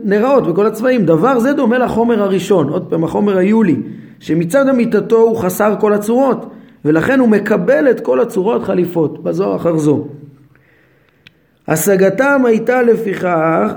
[0.03, 1.05] להיראות בכל הצבעים.
[1.05, 3.75] דבר זה דומה לחומר הראשון, עוד פעם החומר היולי,
[4.19, 6.53] שמצד אמיתתו הוא חסר כל הצורות.
[6.85, 10.07] ולכן הוא מקבל את כל הצורות חליפות, בזו אחר זו.
[11.67, 13.73] השגתם הייתה לפיכך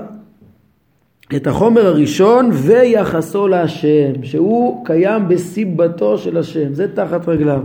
[1.36, 7.60] את החומר הראשון ויחסו להשם, שהוא קיים בסיבתו של השם, זה תחת רגליו.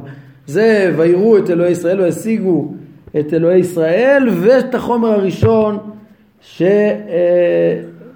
[0.47, 2.73] זה ויראו את אלוהי ישראל והשיגו
[3.19, 5.77] את אלוהי ישראל ואת החומר הראשון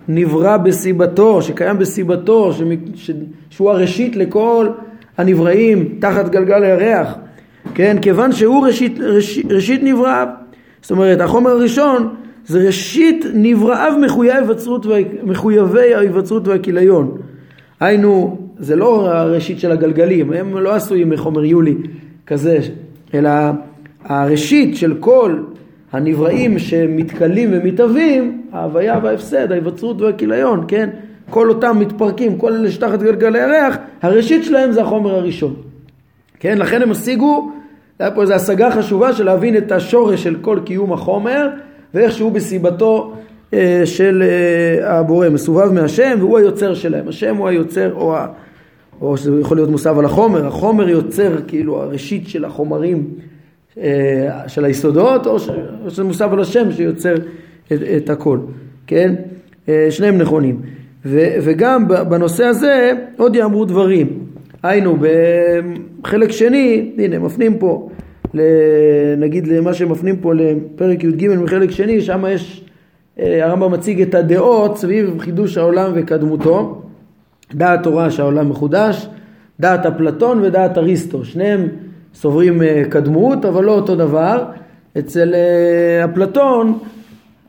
[0.07, 2.51] שנברא בסיבתו, שקיים בסיבתו,
[3.49, 4.69] שהוא הראשית לכל
[5.19, 7.15] הנבראים תחת גלגל הירח,
[7.73, 10.27] כן, כיוון שהוא ראשית, ראשית, ראשית נבראיו,
[10.81, 13.93] זאת אומרת החומר הראשון זה ראשית נבראיו
[15.23, 17.17] מחויבי ההיווצרות, והכיליון,
[17.79, 21.75] היינו זה לא הראשית של הגלגלים, הם לא עשויים מחומר יולי
[22.27, 22.59] כזה
[23.13, 23.29] אלא
[24.03, 25.39] הראשית של כל
[25.91, 30.89] הנבראים שמתכלים ומתהווים, ההוויה וההפסד, ההיווצרות והכיליון, כן?
[31.29, 35.55] כל אותם מתפרקים, כל אלה שתחת גלגלי הירח, הראשית שלהם זה החומר הראשון.
[36.39, 37.51] כן, לכן הם השיגו,
[37.99, 41.49] היה פה איזו השגה חשובה של להבין את השורש של כל קיום החומר
[41.93, 43.13] ואיך שהוא בסיבתו
[43.53, 48.27] אה, של אה, הבורא, מסובב מהשם והוא היוצר שלהם, השם הוא היוצר או, ה,
[49.01, 53.07] או שזה יכול להיות מוסב על החומר, החומר יוצר כאילו הראשית של החומרים
[53.77, 55.37] אה, של היסודות או
[55.87, 57.15] שזה מוסב על השם שיוצר
[57.67, 58.39] את, את הכל,
[58.87, 59.15] כן?
[59.69, 60.61] אה, שניהם נכונים.
[61.05, 64.07] ו, וגם בנושא הזה עוד יאמרו דברים.
[64.63, 64.97] היינו,
[66.01, 67.89] בחלק שני, הנה מפנים פה,
[69.17, 72.65] נגיד למה שמפנים פה לפרק י"ג מחלק שני, שם יש,
[73.19, 76.81] אה, הרמב"ם מציג את הדעות סביב חידוש העולם וקדמותו,
[77.53, 79.09] דעת תורה שהעולם מחודש,
[79.59, 81.67] דעת אפלטון ודעת אריסטו, שניהם
[82.13, 84.45] סוברים אה, קדמות אבל לא אותו דבר,
[84.99, 86.79] אצל אה, אפלטון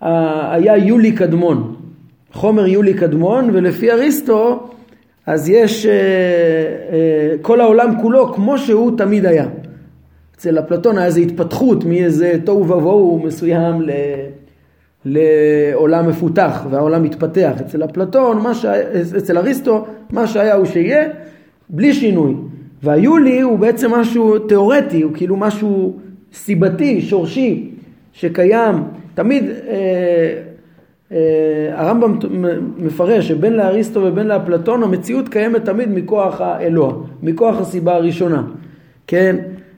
[0.01, 1.75] היה יולי קדמון,
[2.33, 4.71] חומר יולי קדמון ולפי אריסטו
[5.27, 9.47] אז יש אה, אה, כל העולם כולו כמו שהוא תמיד היה.
[10.37, 13.91] אצל אפלטון היה איזו התפתחות מאיזה תוהו ובוהו מסוים ל...
[15.05, 17.53] לעולם מפותח והעולם מתפתח.
[17.61, 18.85] אצל אפלטון, שהיה,
[19.19, 21.09] אצל אריסטו, מה שהיה הוא שיהיה,
[21.69, 22.35] בלי שינוי.
[22.83, 25.99] והיולי הוא בעצם משהו תיאורטי, הוא כאילו משהו
[26.33, 27.71] סיבתי, שורשי,
[28.13, 28.75] שקיים.
[29.15, 30.50] תמיד אה,
[31.73, 32.19] הרמב"ם
[32.77, 36.93] מפרש שבין לאריסטו ובין לאפלטון המציאות קיימת תמיד מכוח האלוה,
[37.23, 38.43] מכוח הסיבה הראשונה,
[39.07, 39.37] כן?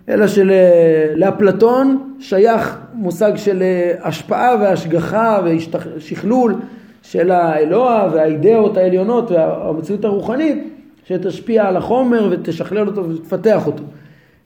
[0.08, 6.54] אלא שלאפלטון שייך מושג של אה, השפעה והשגחה ושכלול
[7.02, 10.68] של האלוה והאידאות העליונות והמציאות הרוחנית
[11.04, 13.82] שתשפיע על החומר ותשכלל אותו ותפתח אותו.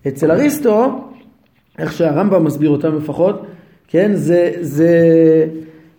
[0.09, 1.01] אצל אריסטו,
[1.79, 3.47] איך שהרמב"ם מסביר אותם לפחות,
[3.89, 4.91] כן, זה, זה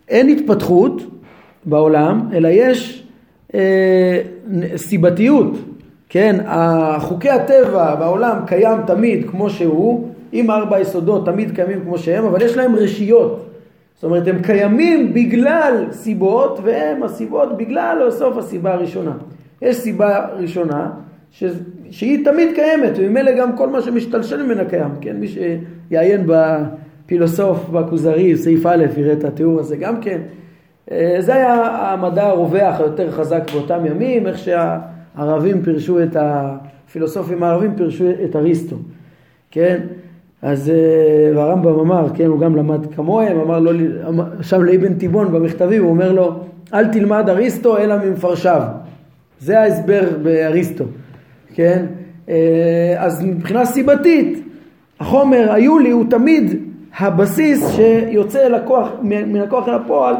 [0.10, 1.02] אין התפתחות
[1.66, 3.08] בעולם, אלא יש
[3.54, 4.22] אה,
[4.76, 5.58] סיבתיות,
[6.10, 6.46] כן,
[7.00, 12.42] חוקי הטבע בעולם קיים תמיד כמו שהוא, עם ארבע יסודות תמיד קיימים כמו שהם, אבל
[12.42, 13.50] יש להם רשיות.
[13.96, 19.12] זאת אומרת, הם קיימים בגלל סיבות, והם הסיבות בגלל סוף הסיבה הראשונה.
[19.62, 20.90] יש סיבה ראשונה,
[21.32, 21.44] ש...
[21.92, 25.16] שהיא תמיד קיימת, וממילא גם כל מה שמשתלשל ממנה קיים, כן?
[25.18, 26.28] מי שיעיין
[27.08, 30.22] בפילוסוף, בכוזרי, סעיף א', יראה את התיאור הזה גם כן.
[30.92, 31.54] אה, זה היה
[31.94, 38.76] המדע הרווח היותר חזק באותם ימים, איך שהערבים פירשו את הפילוסופים הערבים פירשו את אריסטו,
[39.52, 39.80] כן?
[40.42, 43.72] אז אה, והרמב"ם אמר, כן, הוא גם למד כמוהם, אמר לו,
[44.42, 46.40] שם לאבן תיבון במכתבים, הוא אומר לו,
[46.74, 48.62] אל תלמד אריסטו אלא ממפרשיו.
[49.40, 50.84] זה ההסבר באריסטו,
[51.54, 51.86] כן?
[52.30, 54.44] אה, אז מבחינה סיבתית,
[55.00, 56.67] החומר היולי הוא תמיד
[57.00, 60.16] הבסיס שיוצא לקוח, מן הכוח אל הפועל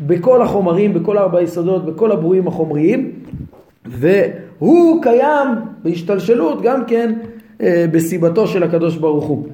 [0.00, 3.10] בכל החומרים, בכל ארבע היסודות, בכל הברואים החומריים,
[3.86, 5.48] והוא קיים
[5.84, 7.12] בהשתלשלות גם כן
[7.62, 9.46] אה, בסיבתו של הקדוש ברוך הוא.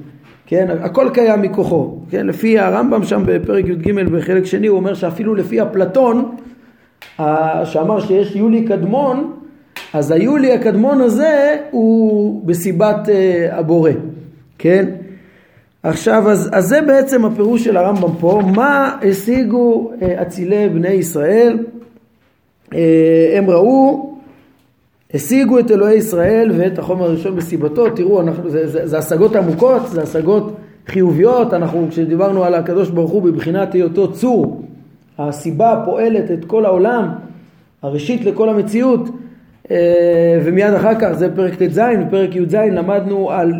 [0.47, 5.35] כן, הכל קיים מכוחו, כן, לפי הרמב"ם שם בפרק י"ג בחלק שני הוא אומר שאפילו
[5.35, 6.37] לפי אפלטון
[7.65, 9.33] שאמר שיש יולי קדמון
[9.93, 13.91] אז היולי הקדמון הזה הוא בסיבת אה, הבורא,
[14.59, 14.87] כן?
[15.89, 21.59] עכשיו, אז, אז זה בעצם הפירוש של הרמב"ם פה, מה השיגו אה, אצילי בני ישראל?
[22.75, 24.13] אה, הם ראו,
[25.15, 29.83] השיגו את אלוהי ישראל ואת החומר הראשון בסיבתו, תראו, אנחנו, זה, זה, זה השגות עמוקות,
[29.89, 34.63] זה השגות חיוביות, אנחנו כשדיברנו על הקדוש ברוך הוא בבחינת היותו צור,
[35.19, 37.09] הסיבה פועלת את כל העולם,
[37.83, 39.09] הראשית לכל המציאות,
[39.71, 43.53] אה, ומיד אחר כך זה פרק ט"ז, בפרק י"ז למדנו על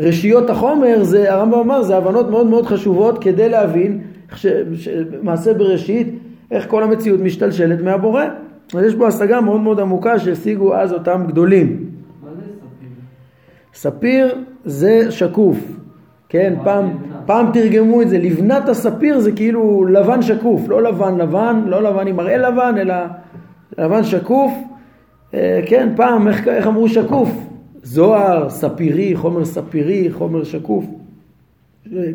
[0.00, 4.00] רשיות החומר, זה, הרמב"ם אמר, זה הבנות מאוד מאוד חשובות כדי להבין
[4.34, 4.88] ש, ש,
[5.22, 6.18] מעשה בראשית,
[6.50, 8.24] איך כל המציאות משתלשלת מהבורא.
[8.74, 11.90] אז יש פה השגה מאוד מאוד עמוקה שהשיגו אז אותם גדולים.
[12.22, 12.42] מה זה
[13.74, 14.30] ספיר?
[14.34, 15.58] ספיר זה שקוף,
[16.28, 16.90] כן, פעם,
[17.26, 22.06] פעם תרגמו את זה, לבנת הספיר זה כאילו לבן שקוף, לא לבן לבן, לא לבן
[22.06, 22.94] עם מראה לבן, אלא
[23.78, 24.52] לבן שקוף,
[25.34, 27.30] אה, כן, פעם, איך, איך אמרו שקוף?
[27.84, 30.84] זוהר, ספירי, חומר ספירי, חומר שקוף,
[31.96, 32.10] אה,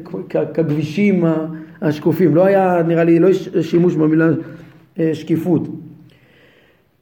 [0.54, 1.26] כגבישים
[1.82, 3.30] השקופים, לא היה, נראה לי, לא
[3.62, 4.28] שימוש במילה
[5.00, 5.68] אה, שקיפות.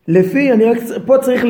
[0.08, 1.46] לפי, אני רק, פה צריך,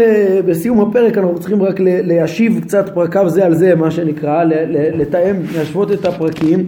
[0.45, 5.91] בסיום הפרק אנחנו צריכים רק להשיב קצת פרקיו זה על זה, מה שנקרא, לתאם, להשוות
[5.91, 6.67] את הפרקים,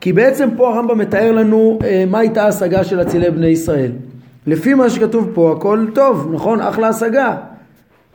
[0.00, 1.78] כי בעצם פה הרמב"ם מתאר לנו
[2.10, 3.92] מה הייתה ההשגה של אצילי בני ישראל.
[4.46, 6.60] לפי מה שכתוב פה הכל טוב, נכון?
[6.60, 7.36] אחלה השגה.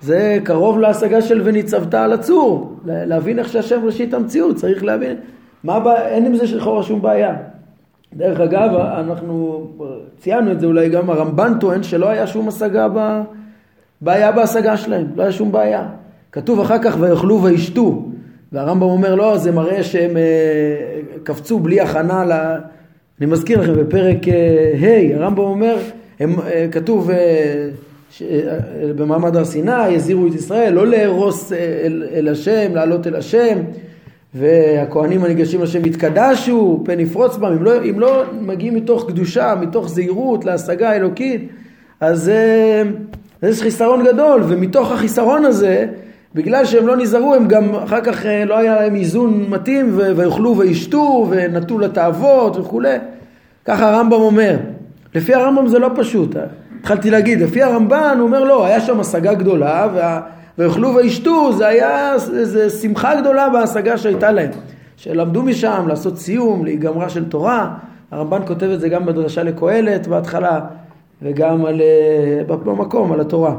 [0.02, 5.18] זה קרוב להשגה של וניצבת על הצור, להבין איך שהשם ראשית המציאות, צריך להבין,
[5.64, 7.36] מה הבעיה, אין עם זה לכאורה שום בעיה.
[8.14, 9.68] דרך אגב, אנחנו
[10.18, 13.22] ציינו את זה, אולי גם הרמב"ן טוען שלא היה שום השגה, ב...
[14.02, 15.88] בעיה בהשגה שלהם, לא היה שום בעיה.
[16.32, 18.06] כתוב אחר כך ויאכלו וישתו,
[18.52, 20.24] והרמב"ם אומר לא, זה מראה שהם אה,
[21.24, 22.32] קפצו בלי הכנה, ל...
[23.20, 25.78] אני מזכיר לכם בפרק אה, ה', הרמב"ם אומר,
[26.20, 27.10] הם, אה, כתוב
[28.12, 28.24] ש...
[28.96, 33.58] במעמד הר סיני, הזהירו את ישראל לא להרוס אל, אל השם, לעלות אל השם,
[34.34, 39.90] והכהנים הניגשים לשם יתקדשו, פן יפרוץ בם, אם לא, אם לא מגיעים מתוך קדושה, מתוך
[39.90, 41.50] זהירות להשגה האלוקית,
[42.00, 42.32] אז
[43.44, 45.86] יש חיסרון גדול, ומתוך החיסרון הזה,
[46.36, 50.58] בגלל שהם לא נזהרו, הם גם אחר כך אה, לא היה להם איזון מתאים, ויאכלו
[50.58, 52.98] וישתו, ונטו לתאוות וכולי.
[53.66, 54.58] ככה הרמב"ם אומר.
[55.16, 56.36] לפי הרמב"ם זה לא פשוט.
[56.80, 60.22] התחלתי להגיד, לפי הרמב"ן הוא אומר לא, היה שם השגה גדולה, וה...
[60.58, 64.50] ויאכלו וישתו, זה היה איזה שמחה גדולה בהשגה שהייתה להם.
[64.98, 67.76] שלמדו משם לעשות סיום, להיגמרה של תורה.
[68.12, 70.60] הרמב"ן כותב את זה גם בדרשה לקהלת בהתחלה,
[71.22, 73.56] וגם על, אה, במקום, על התורה.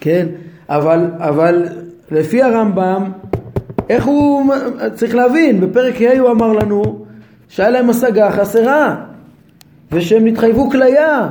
[0.00, 0.26] כן?
[0.68, 1.66] אבל, אבל
[2.10, 3.10] לפי הרמב"ם,
[3.88, 4.52] איך הוא,
[4.94, 7.04] צריך להבין, בפרק ה' הוא אמר לנו
[7.48, 8.96] שהיה להם השגה חסרה,
[9.92, 11.28] ושהם נתחייבו כליה.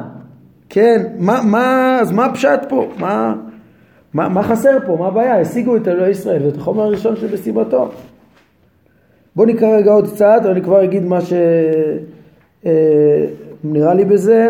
[0.73, 2.89] כן, מה, מה, אז מה הפשט פה?
[2.99, 3.35] מה,
[4.13, 4.95] מה, מה חסר פה?
[4.99, 5.39] מה הבעיה?
[5.39, 7.89] השיגו את אלוהי ישראל ואת החומר הראשון שבסיבתו.
[9.35, 11.49] בואו נקרא רגע עוד קצת, ואני כבר אגיד מה שנראה
[13.89, 14.49] אה, לי בזה.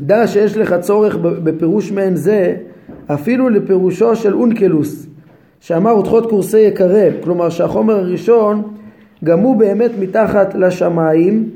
[0.00, 2.56] דע שיש לך צורך בפירוש מעין זה,
[3.06, 5.06] אפילו לפירושו של אונקלוס,
[5.60, 8.62] שאמר ותחות קורסי יקרב, כלומר שהחומר הראשון
[9.24, 11.50] גם הוא באמת מתחת לשמיים,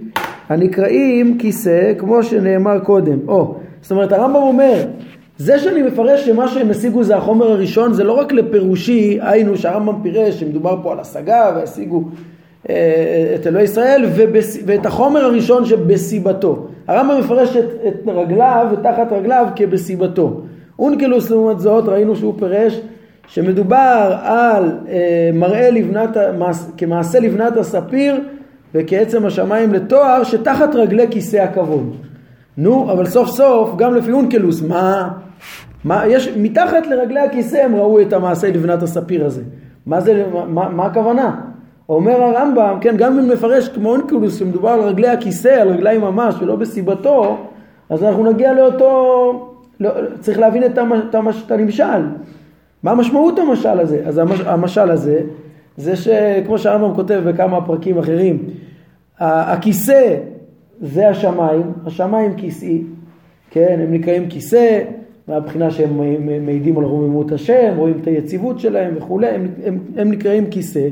[0.49, 3.19] הנקראים כיסא, כמו שנאמר קודם.
[3.29, 4.85] או, זאת אומרת הרמב"ם אומר,
[5.39, 10.03] זה שאני מפרש שמה שהם השיגו זה החומר הראשון, זה לא רק לפירושי, היינו שהרמב"ם
[10.03, 12.05] פירש שמדובר פה על השגה והשיגו
[12.69, 14.59] אה, את אלוהי ישראל ובס...
[14.67, 16.67] ואת החומר הראשון שבסיבתו.
[16.89, 20.41] הרמב"ם מפרש את, את רגליו ותחת רגליו כבסיבתו.
[20.79, 22.81] אונקלוס לעומת זאת ראינו שהוא פירש
[23.29, 28.21] שמדובר על אה, מראה לבנת, מעש, כמעשה לבנת הספיר
[28.75, 31.97] וכעצם השמיים לתואר שתחת רגלי כיסא הכבוד.
[32.57, 35.09] נו, אבל סוף סוף גם לפי אונקלוס, מה,
[35.85, 39.43] מה יש, מתחת לרגלי הכיסא הם ראו את המעשה לבנת הספיר הזה.
[39.87, 41.41] מה זה, מה, מה הכוונה?
[41.89, 46.35] אומר הרמב"ם, כן, גם אם נפרש כמו אונקלוס שמדובר על רגלי הכיסא, על רגליים ממש
[46.41, 47.39] ולא בסיבתו,
[47.91, 52.03] אז אנחנו נגיע לאותו, לא, צריך להבין את, המש, את, המש, את הנמשל.
[52.83, 54.03] מה משמעות המשל הזה?
[54.07, 55.21] אז המש, המשל הזה,
[55.79, 58.39] זה שכמו שהרמב"ם כותב בכמה פרקים אחרים,
[59.21, 60.17] הכיסא
[60.81, 62.83] זה השמיים, השמיים כיסאי,
[63.51, 64.83] כן, הם נקראים כיסא,
[65.29, 66.01] מהבחינה שהם
[66.47, 70.89] מעידים על רוממות השם, רואים את היציבות שלהם וכולי, הם, הם, הם נקראים כיסא.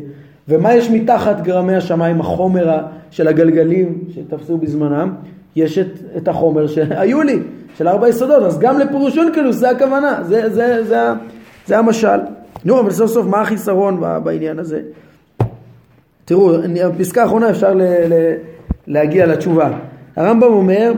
[0.48, 2.78] ומה יש מתחת גרמי השמיים, החומר
[3.10, 5.14] של הגלגלים שתפסו בזמנם?
[5.56, 7.38] יש את, את החומר שהיו לי,
[7.76, 10.98] של ארבע יסודות, אז גם לפירוש אונקלוס זה הכוונה, זה, זה, זה, זה,
[11.66, 12.18] זה המשל.
[12.66, 14.80] נו, אבל סוף סוף מה החיסרון בעניין הזה?
[16.24, 16.52] תראו,
[16.98, 18.34] בפסקה האחרונה אפשר ל, ל,
[18.86, 19.70] להגיע לתשובה.
[20.16, 20.92] הרמב"ם אומר,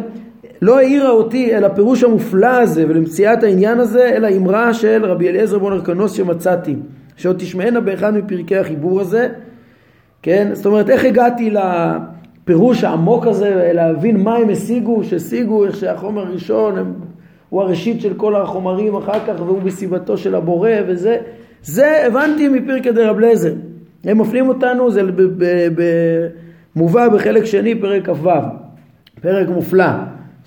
[0.63, 5.59] לא העירה אותי אל הפירוש המופלא הזה ולמציאת העניין הזה, אלא אמרה של רבי אליעזר
[5.59, 6.77] בון ארקנוס שמצאתי.
[7.17, 9.29] שעוד תשמענה באחד מפרקי החיבור הזה,
[10.23, 10.51] כן?
[10.53, 16.79] זאת אומרת, איך הגעתי לפירוש העמוק הזה, להבין מה הם השיגו, שהשיגו, איך שהחומר הראשון
[16.79, 16.95] הם,
[17.49, 21.17] הוא הראשית של כל החומרים אחר כך, והוא בסיבתו של הבורא, וזה,
[21.63, 23.55] זה הבנתי מפרקי דרב לזר.
[24.05, 25.03] הם מפנים אותנו, זה
[26.77, 28.31] מובא בחלק שני, פרק כ"ו,
[29.21, 29.91] פרק מופלא,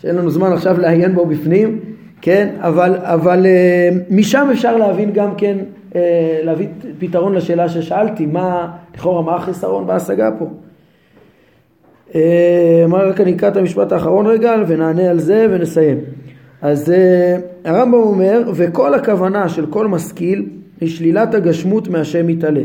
[0.01, 1.79] שאין לנו זמן עכשיו לעיין בו בפנים,
[2.21, 2.55] כן?
[2.59, 5.57] אבל, אבל אה, משם אפשר להבין גם כן
[5.95, 6.67] אה, להביא
[6.99, 10.49] פתרון לשאלה ששאלתי, מה, לכאורה, מה החיסרון בהשגה פה?
[12.15, 15.97] אה, מה רק אני אקרא את המשפט האחרון רגע ונענה על זה ונסיים.
[16.61, 20.45] אז אה, הרמב"ם אומר, וכל הכוונה של כל משכיל
[20.81, 22.61] היא שלילת הגשמות מהשם יתעלה.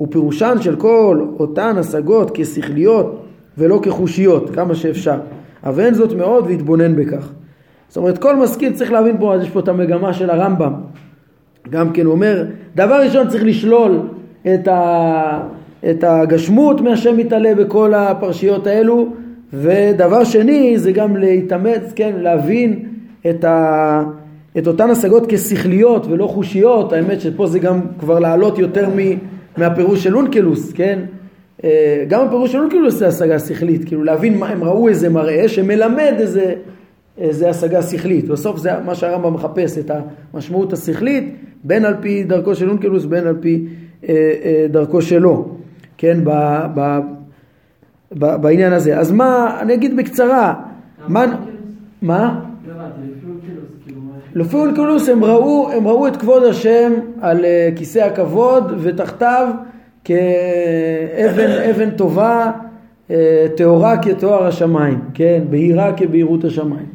[0.00, 3.24] ופירושן של כל אותן השגות כשכליות
[3.58, 5.18] ולא כחושיות, כמה שאפשר.
[5.64, 7.32] אבן זאת מאוד והתבונן בכך.
[7.88, 10.72] זאת אומרת, כל משכיל צריך להבין פה, יש פה את המגמה של הרמב"ם.
[11.70, 12.44] גם כן אומר,
[12.74, 14.00] דבר ראשון צריך לשלול
[14.54, 15.42] את, ה,
[15.90, 19.08] את הגשמות מהשם מתעלה בכל הפרשיות האלו,
[19.52, 22.88] ודבר שני זה גם להתאמץ, כן, להבין
[23.30, 24.02] את, ה,
[24.58, 28.98] את אותן השגות כשכליות ולא חושיות, האמת שפה זה גם כבר לעלות יותר מ,
[29.56, 30.98] מהפירוש של אונקלוס, כן?
[31.64, 35.48] אה, גם הפירוש של אונקלוס זה השגה שכלית, כאילו להבין מה הם ראו איזה מראה
[35.48, 36.54] שמלמד איזה
[37.20, 38.28] אה, זה השגה שכלית.
[38.28, 39.90] בסוף זה מה שהרמב"ם מחפש, את
[40.34, 41.34] המשמעות השכלית,
[41.64, 43.66] בין על פי דרכו של אונקלוס, בין על פי
[44.08, 45.48] אה, אה, דרכו שלו,
[45.98, 46.30] כן, ב,
[46.74, 46.98] ב,
[48.18, 48.98] ב, בעניין הזה.
[48.98, 50.54] אז מה, אני אגיד בקצרה,
[51.08, 51.36] מה...
[52.02, 52.40] מה?
[52.64, 53.11] לפי
[54.54, 57.44] אונקלוס הם ראו, הם ראו את כבוד השם על
[57.76, 59.48] כיסא הכבוד ותחתיו
[60.04, 62.50] כאבן טובה
[63.56, 66.86] טהורה כטוהר השמיים, כן, בהירה כבהירות השמיים.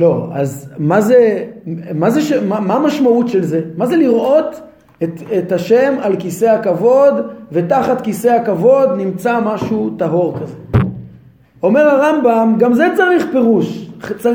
[0.00, 1.44] לא, אז מה זה,
[1.94, 3.60] מה, זה ש, מה, מה המשמעות של זה?
[3.76, 4.60] מה זה לראות
[5.02, 7.14] את, את השם על כיסא הכבוד
[7.52, 10.75] ותחת כיסא הכבוד נמצא משהו טהור כזה?
[11.62, 13.88] אומר הרמב"ם, גם זה צריך פירוש,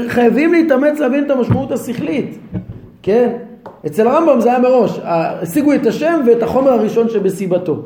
[0.07, 2.37] חייבים להתאמץ להבין את המשמעות השכלית,
[3.01, 3.29] כן?
[3.85, 7.85] אצל הרמב"ם זה היה מראש, השיגו את השם ואת החומר הראשון שבסיבתו.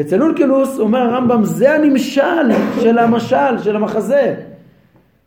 [0.00, 4.34] אצל אונקלוס אומר הרמב"ם זה הנמשל של המשל, של המחזה.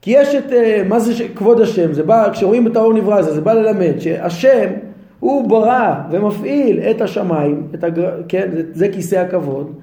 [0.01, 3.33] כי יש את, אה, מה זה כבוד השם, זה בא, כשרואים את האור נברא הזה,
[3.33, 4.69] זה בא ללמד שהשם
[5.19, 8.11] הוא ברא ומפעיל את השמיים, את הגר...
[8.27, 9.73] כן, זה, זה כיסא הכבוד,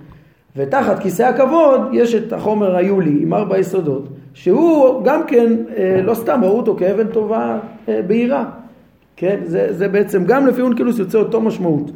[0.57, 6.15] ותחת כיסא הכבוד יש את החומר היולי עם ארבע יסודות, שהוא גם כן, אה, לא
[6.15, 8.45] סתם ראו אותו כאבן טובה אה, בהירה,
[9.17, 11.91] כן, זה, זה בעצם גם לפי אונקלוס יוצא אותו משמעות.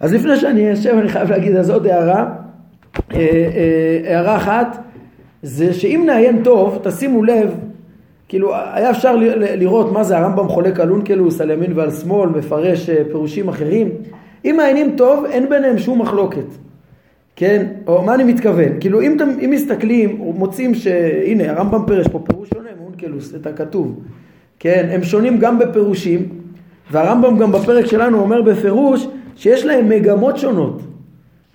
[0.00, 2.34] אז לפני שאני אשב אני חייב להגיד אז עוד הערה,
[3.10, 4.78] הערה אחת
[5.42, 7.54] זה שאם נעיין טוב, תשימו לב,
[8.28, 12.90] כאילו היה אפשר לראות מה זה הרמב"ם חולק על אונקלוס, על ימין ועל שמאל, מפרש
[12.90, 13.88] אה, פירושים אחרים.
[14.44, 16.46] אם מעיינים טוב, אין ביניהם שום מחלוקת.
[17.38, 17.66] כן?
[17.86, 18.80] או מה אני מתכוון?
[18.80, 24.00] כאילו אם, אתם, אם מסתכלים, מוצאים שהנה הרמב"ם פירש פה פירוש שונה מאונקלוס, את הכתוב.
[24.58, 24.88] כן?
[24.90, 26.28] הם שונים גם בפירושים,
[26.90, 30.82] והרמב"ם גם בפרק שלנו אומר בפירוש שיש להם מגמות שונות.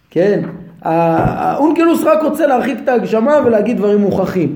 [0.09, 0.41] כן?
[0.81, 4.55] האונקלוס רק רוצה להרחיק את ההגשמה ולהגיד דברים מוכחים.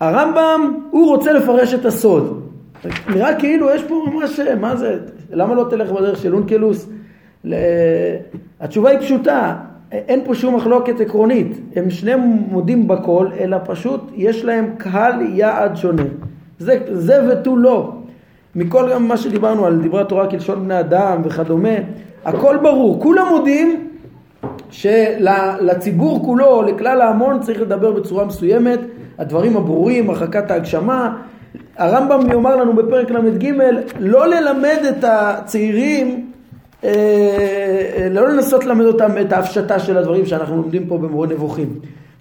[0.00, 2.42] הרמב"ם, הוא רוצה לפרש את הסוד.
[3.08, 4.98] נראה כאילו יש פה ממש, מה זה,
[5.30, 6.88] למה לא תלך בדרך של אונקלוס?
[8.60, 9.56] התשובה היא פשוטה,
[9.92, 11.60] אין פה שום מחלוקת עקרונית.
[11.76, 12.20] הם שניהם
[12.50, 16.02] מודים בכל, אלא פשוט יש להם קהל יעד שונה.
[16.58, 17.92] זה, זה ותו לא.
[18.54, 21.74] מכל גם מה שדיברנו על דברי התורה כלשון בני אדם וכדומה,
[22.24, 23.02] הכל ברור.
[23.02, 23.88] כולם מודים
[24.70, 28.78] שלציבור כולו, לכלל ההמון, צריך לדבר בצורה מסוימת,
[29.18, 31.16] הדברים הברורים, הרחקת ההגשמה.
[31.76, 33.52] הרמב"ם יאמר לנו בפרק ל"ג,
[34.00, 36.25] לא ללמד את הצעירים,
[36.84, 36.90] אה,
[37.98, 41.68] אה, לא לנסות ללמד אותם את ההפשטה של הדברים שאנחנו לומדים פה במורה נבוכים.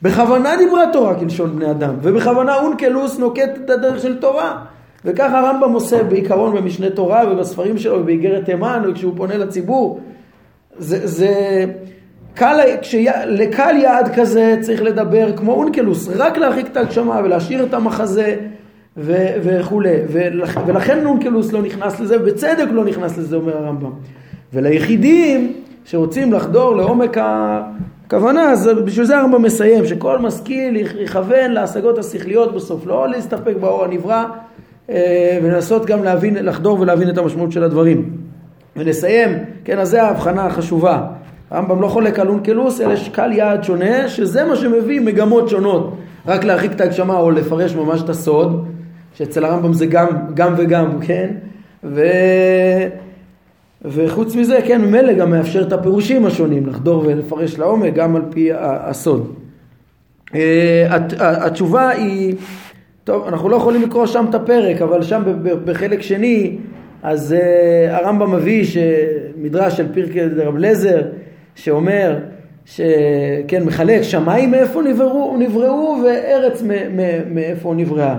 [0.01, 4.57] בכוונה דיברה תורה כלשון בני אדם, ובכוונה אונקלוס נוקט את הדרך של תורה.
[5.05, 9.99] וככה הרמב"ם עושה בעיקרון במשנה תורה ובספרים שלו ובאיגרת תימן וכשהוא פונה לציבור.
[10.77, 11.33] זה, זה,
[12.33, 12.57] קל,
[13.25, 18.35] לקהל יעד כזה צריך לדבר כמו אונקלוס, רק להרחיק את ההגשמה ולהשאיר את המחזה
[18.97, 19.95] ו- וכולי.
[20.13, 23.91] ולכ- ולכן אונקלוס לא נכנס לזה, ובצדק לא נכנס לזה, אומר הרמב"ם.
[24.53, 25.53] וליחידים
[25.85, 32.85] שרוצים לחדור לעומק הכוונה, אז בשביל זה הרמב"ם מסיים, שכל משכיל יכוון להשגות השכליות בסוף,
[32.85, 34.25] לא להסתפק באור הנברא,
[34.89, 38.09] אה, ולנסות גם להבין, לחדור ולהבין את המשמעות של הדברים.
[38.75, 39.29] ונסיים,
[39.65, 41.07] כן, אז זה ההבחנה החשובה.
[41.51, 45.97] הרמב"ם לא חולק על אונקלוס, אלא יש קהל יעד שונה, שזה מה שמביא מגמות שונות.
[46.27, 48.65] רק להרחיק את ההגשמה או לפרש ממש את הסוד,
[49.13, 51.29] שאצל הרמב"ם זה גם, גם וגם, כן?
[51.83, 52.01] ו...
[53.87, 58.49] וחוץ מזה, כן, ממילא גם מאפשר את הפירושים השונים, לחדור ולפרש לעומק גם על פי
[58.59, 59.33] הסוד.
[60.35, 60.87] אה,
[61.19, 62.35] התשובה היא,
[63.03, 65.23] טוב, אנחנו לא יכולים לקרוא שם את הפרק, אבל שם
[65.65, 66.57] בחלק שני,
[67.03, 71.01] אז אה, הרמב"ם מביא שמדרש של פרקי רב לזר,
[71.55, 72.17] שאומר,
[72.65, 76.63] שכן, מחלק שמיים מאיפה נבראו, נבראו וארץ
[77.31, 78.17] מאיפה נבראה.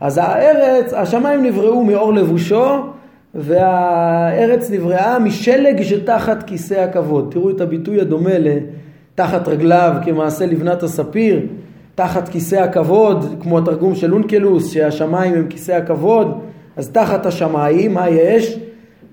[0.00, 2.95] אז הארץ, השמיים נבראו מאור לבושו
[3.36, 7.28] והארץ נבראה משלג שתחת כיסא הכבוד.
[7.30, 11.46] תראו את הביטוי הדומה לתחת רגליו כמעשה לבנת הספיר,
[11.94, 16.40] תחת כיסא הכבוד, כמו התרגום של אונקלוס, שהשמיים הם כיסא הכבוד,
[16.76, 18.58] אז תחת השמיים, מה יש?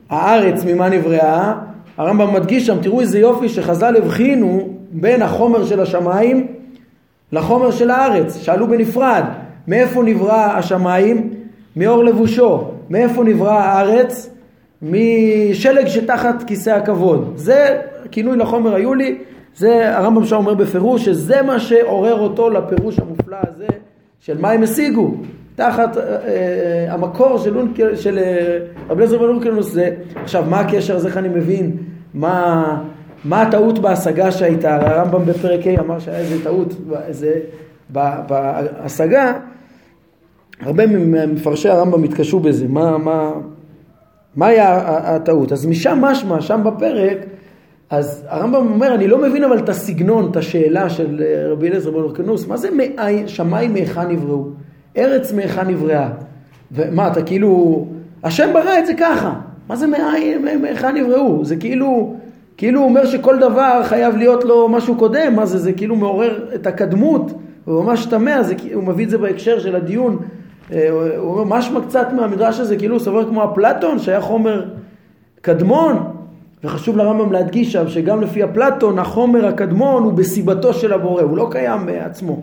[0.10, 1.54] הארץ ממה נבראה?
[1.98, 6.48] הרמב"ם מדגיש שם, תראו איזה יופי שחז"ל הבחינו בין החומר של השמיים
[7.32, 9.24] לחומר של הארץ, שאלו בנפרד,
[9.68, 11.30] מאיפה נברא השמיים?
[11.76, 12.73] מאור לבושו.
[12.94, 14.30] מאיפה נברא הארץ?
[14.82, 17.34] משלג שתחת כיסא הכבוד.
[17.36, 17.82] זה
[18.12, 19.18] כינוי לחומר היולי,
[19.56, 23.68] זה הרמב"ם שם אומר בפירוש שזה מה שעורר אותו לפירוש המופלא הזה
[24.20, 25.16] של מה הם השיגו.
[25.56, 27.38] תחת אה, אה, המקור
[27.96, 28.58] של, אה,
[28.90, 31.78] רב אליעזר בן אונקלוס זה, עכשיו מה הקשר, אז איך אני מבין,
[32.14, 32.82] מה,
[33.26, 36.74] מה הטעות בהשגה שהייתה, הרמב"ם בפרק ה' אמר שהיה איזה טעות
[37.08, 37.34] איזה,
[37.90, 39.34] בהשגה,
[40.62, 43.32] הרבה ממפרשי הרמב"ם התקשו בזה, מה, מה,
[44.36, 44.78] מה היה
[45.16, 45.52] הטעות?
[45.52, 47.18] אז משם משמע, שם בפרק,
[47.90, 51.98] אז הרמב"ם אומר, אני לא מבין אבל את הסגנון, את השאלה של רבי אליעזר בן
[51.98, 52.70] אורקנוס, מה זה
[53.28, 54.46] שמיים מהיכן נבראו?
[54.98, 56.10] ארץ מהיכן נבראה?
[56.72, 57.86] ומה, אתה כאילו,
[58.24, 59.34] השם ברא את זה ככה,
[59.70, 59.88] מה זה
[60.62, 61.46] מהיכן נבראו?
[61.46, 62.16] זה כאילו,
[62.58, 66.46] כאילו הוא אומר שכל דבר חייב להיות לו משהו קודם, מה זה, זה כאילו מעורר
[66.56, 67.32] את הקדמות,
[67.66, 68.36] הוא ממש תמה,
[68.74, 72.96] הוא מביא את זה בהקשר של הדיון, אה, הוא אומר משמע קצת מהמדרש הזה, כאילו
[72.96, 74.66] הוא סובר כמו אפלטון, שהיה חומר
[75.42, 75.98] קדמון,
[76.64, 81.48] וחשוב לרמב"ם להדגיש שם שגם לפי אפלטון החומר הקדמון הוא בסיבתו של הבורא, הוא לא
[81.52, 82.42] קיים בעצמו.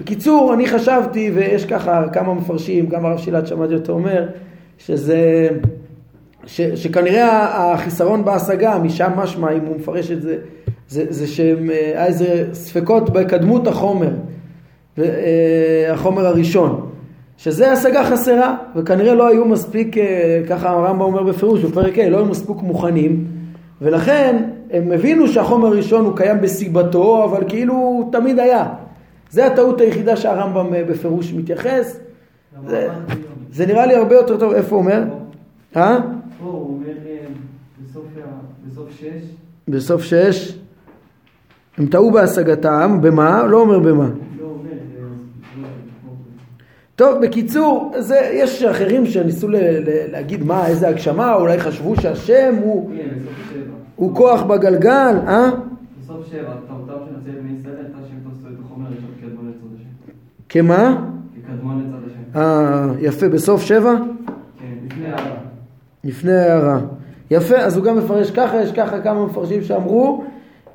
[0.00, 4.26] בקיצור, אני חשבתי, ויש ככה כמה מפרשים, גם הרב שילת שמעתי אותו אומר,
[4.78, 5.48] שזה,
[6.46, 10.36] ש, שכנראה החיסרון בהשגה, משם משמע, אם הוא מפרש את זה,
[10.88, 14.10] זה, זה שהיה איזה ספקות בקדמות החומר,
[14.98, 15.04] אה,
[15.92, 16.90] החומר הראשון,
[17.36, 22.16] שזה השגה חסרה, וכנראה לא היו מספיק, אה, ככה הרמב"ם אומר בפירוש, בפרק ה', לא
[22.16, 23.24] היו מספיק מוכנים,
[23.82, 28.68] ולכן הם הבינו שהחומר הראשון הוא קיים בסיבתו, אבל כאילו הוא תמיד היה.
[29.30, 32.00] זה הטעות היחידה שהרמב"ם אה, בפירוש מתייחס.
[32.66, 32.88] זה,
[33.52, 35.04] זה נראה לי הרבה יותר טוב, איפה הוא אומר?
[35.76, 35.98] אה?
[36.38, 36.92] פה הוא אומר
[38.76, 39.22] בסוף שש.
[39.68, 40.58] בסוף שש.
[41.78, 43.46] הם טעו בהשגתם, במה?
[43.46, 44.08] לא אומר במה.
[46.96, 52.54] טוב, בקיצור, זה, יש אחרים שניסו ל, ל, להגיד מה, איזה הגשמה, אולי חשבו שהשם
[52.62, 52.90] הוא,
[53.96, 55.50] הוא כוח בגלגל, אה?
[56.02, 59.74] בסוף שבע, טעותם של נציב בני ישראל הייתה שהם תפסו את החומר הראשון כקדמון לצד
[59.74, 60.12] השם.
[60.48, 61.06] כמה?
[61.46, 62.38] כקדמון לצד השם.
[62.40, 63.92] אה, יפה, בסוף שבע?
[64.58, 65.36] כן, לפני הערה.
[66.04, 66.80] לפני ההערה.
[67.30, 70.24] יפה, אז הוא גם מפרש ככה, יש ככה כמה מפרשים שאמרו.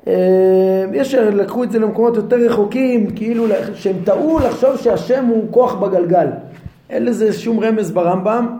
[0.06, 5.74] אה, יש לקחו את זה למקומות יותר רחוקים, כאילו שהם טעו לחשוב שהשם הוא כוח
[5.74, 6.26] בגלגל.
[6.90, 8.58] אין לזה שום רמז ברמב"ם.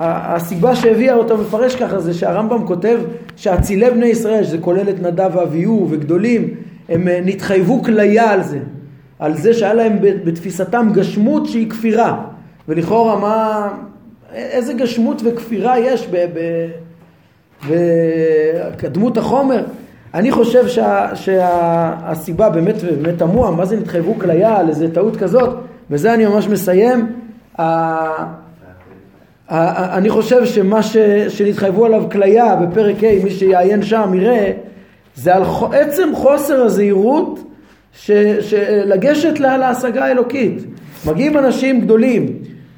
[0.00, 3.00] הסיבה שהביאה אותו מפרש ככה זה שהרמב"ם כותב
[3.36, 6.54] שאצילי בני ישראל, שזה כולל את נדב ואביהו וגדולים,
[6.88, 8.58] הם אה, נתחייבו כליה על זה.
[9.18, 12.24] על זה שהיה להם בתפיסתם גשמות שהיא כפירה.
[12.68, 13.68] ולכאורה מה,
[14.34, 16.08] איזה גשמות וכפירה יש
[17.68, 19.64] בקדמות החומר?
[20.16, 25.56] אני חושב שה, שהסיבה באמת, באמת תמוה, מה זה נתחייבו כליה על איזה טעות כזאת,
[25.90, 27.12] וזה אני ממש מסיים.
[29.50, 30.96] אני חושב שמה ש,
[31.28, 34.52] שנתחייבו עליו כליה בפרק ה', מי שיעיין שם יראה,
[35.14, 35.42] זה על
[35.72, 37.40] עצם חוסר הזהירות
[37.92, 38.10] ש,
[38.84, 40.64] לגשת לה, להשגה האלוקית.
[41.06, 42.26] מגיעים אנשים גדולים,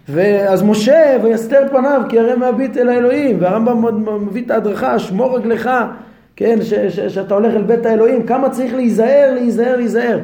[0.09, 5.70] ואז משה ויסתר פניו כי הרי מהביט אל האלוהים, והרמב"ם מביא את ההדרכה, שמור רגלך
[6.39, 10.18] כן, ש, ש, שאתה הולך אל בית האלוהים, כמה צריך להיזהר, להיזהר, להיזהר.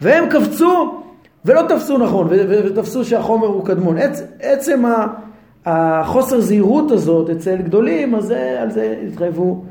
[0.00, 0.94] והם קפצו
[1.44, 3.98] ולא תפסו נכון, ו, ו, ותפסו שהחומר הוא קדמון.
[3.98, 4.82] עצ, עצם
[5.66, 9.64] החוסר זהירות הזאת אצל גדולים, אז זה, על זה התחייבו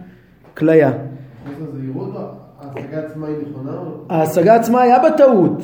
[0.58, 0.92] כליה.
[0.92, 2.10] חוסר זהירות,
[2.62, 3.72] ההשגה עצמה היא נכונה?
[4.10, 5.62] ההשגה עצמה היה בטעות.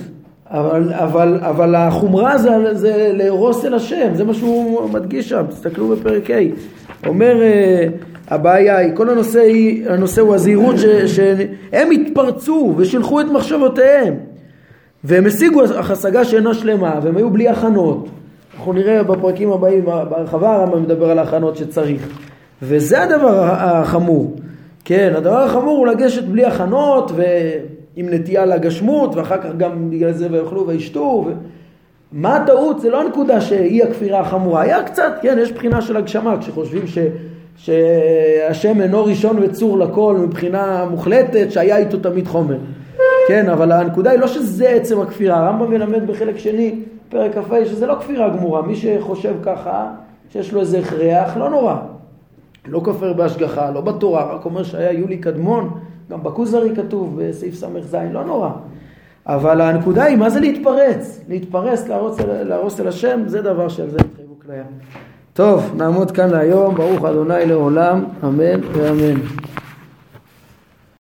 [0.48, 5.88] אבל, אבל, אבל החומרה זה, זה לארוס אל השם, זה מה שהוא מדגיש שם, תסתכלו
[5.88, 6.36] בפרק ה'.
[7.08, 7.88] אומר אה,
[8.28, 10.76] הבעיה היא, כל הנושא, היא, הנושא הוא הזהירות
[11.08, 14.14] שהם התפרצו ושילחו את מחשבותיהם
[15.04, 18.08] והם השיגו השגה שאינה שלמה והם היו בלי הכנות.
[18.58, 22.08] אנחנו נראה בפרקים הבאים, בהרחבה הרמב"ם מדבר על ההכנות שצריך
[22.62, 24.36] וזה הדבר החמור.
[24.86, 30.28] כן, הדבר החמור הוא לגשת בלי הכנות ועם נטייה לגשמות ואחר כך גם בגלל זה
[30.32, 31.32] ויאכלו וישתו ו...
[32.12, 32.82] מה הטעות?
[32.82, 36.98] זה לא הנקודה שהיא הכפירה החמורה, היה קצת, כן, יש בחינה של הגשמה כשחושבים ש...
[37.56, 42.58] שהשם אינו ראשון וצור לכל מבחינה מוחלטת שהיה איתו תמיד חומר.
[43.28, 46.80] כן, אבל הנקודה היא לא שזה עצם הכפירה, הרמב"ם מלמד בחלק שני,
[47.10, 49.91] פרק כ"ה, שזה לא כפירה גמורה, מי שחושב ככה,
[50.30, 51.76] שיש לו איזה הכרח, לא נורא.
[52.68, 55.70] לא כופר בהשגחה, לא בתורה, רק אומר שהיה יולי קדמון,
[56.12, 58.49] גם בכוזרי כתוב בסעיף ס"ז, לא נורא.
[59.28, 61.22] אבל הנקודה היא, מה זה להתפרץ?
[61.30, 61.88] להתפרץ,
[62.43, 64.64] להרוס, אל השם, זה דבר שעל זה התחייבו כליה.
[65.36, 69.20] טוב, נעמוד כאן להיום, ברוך אדוני לעולם, אמן ואמן.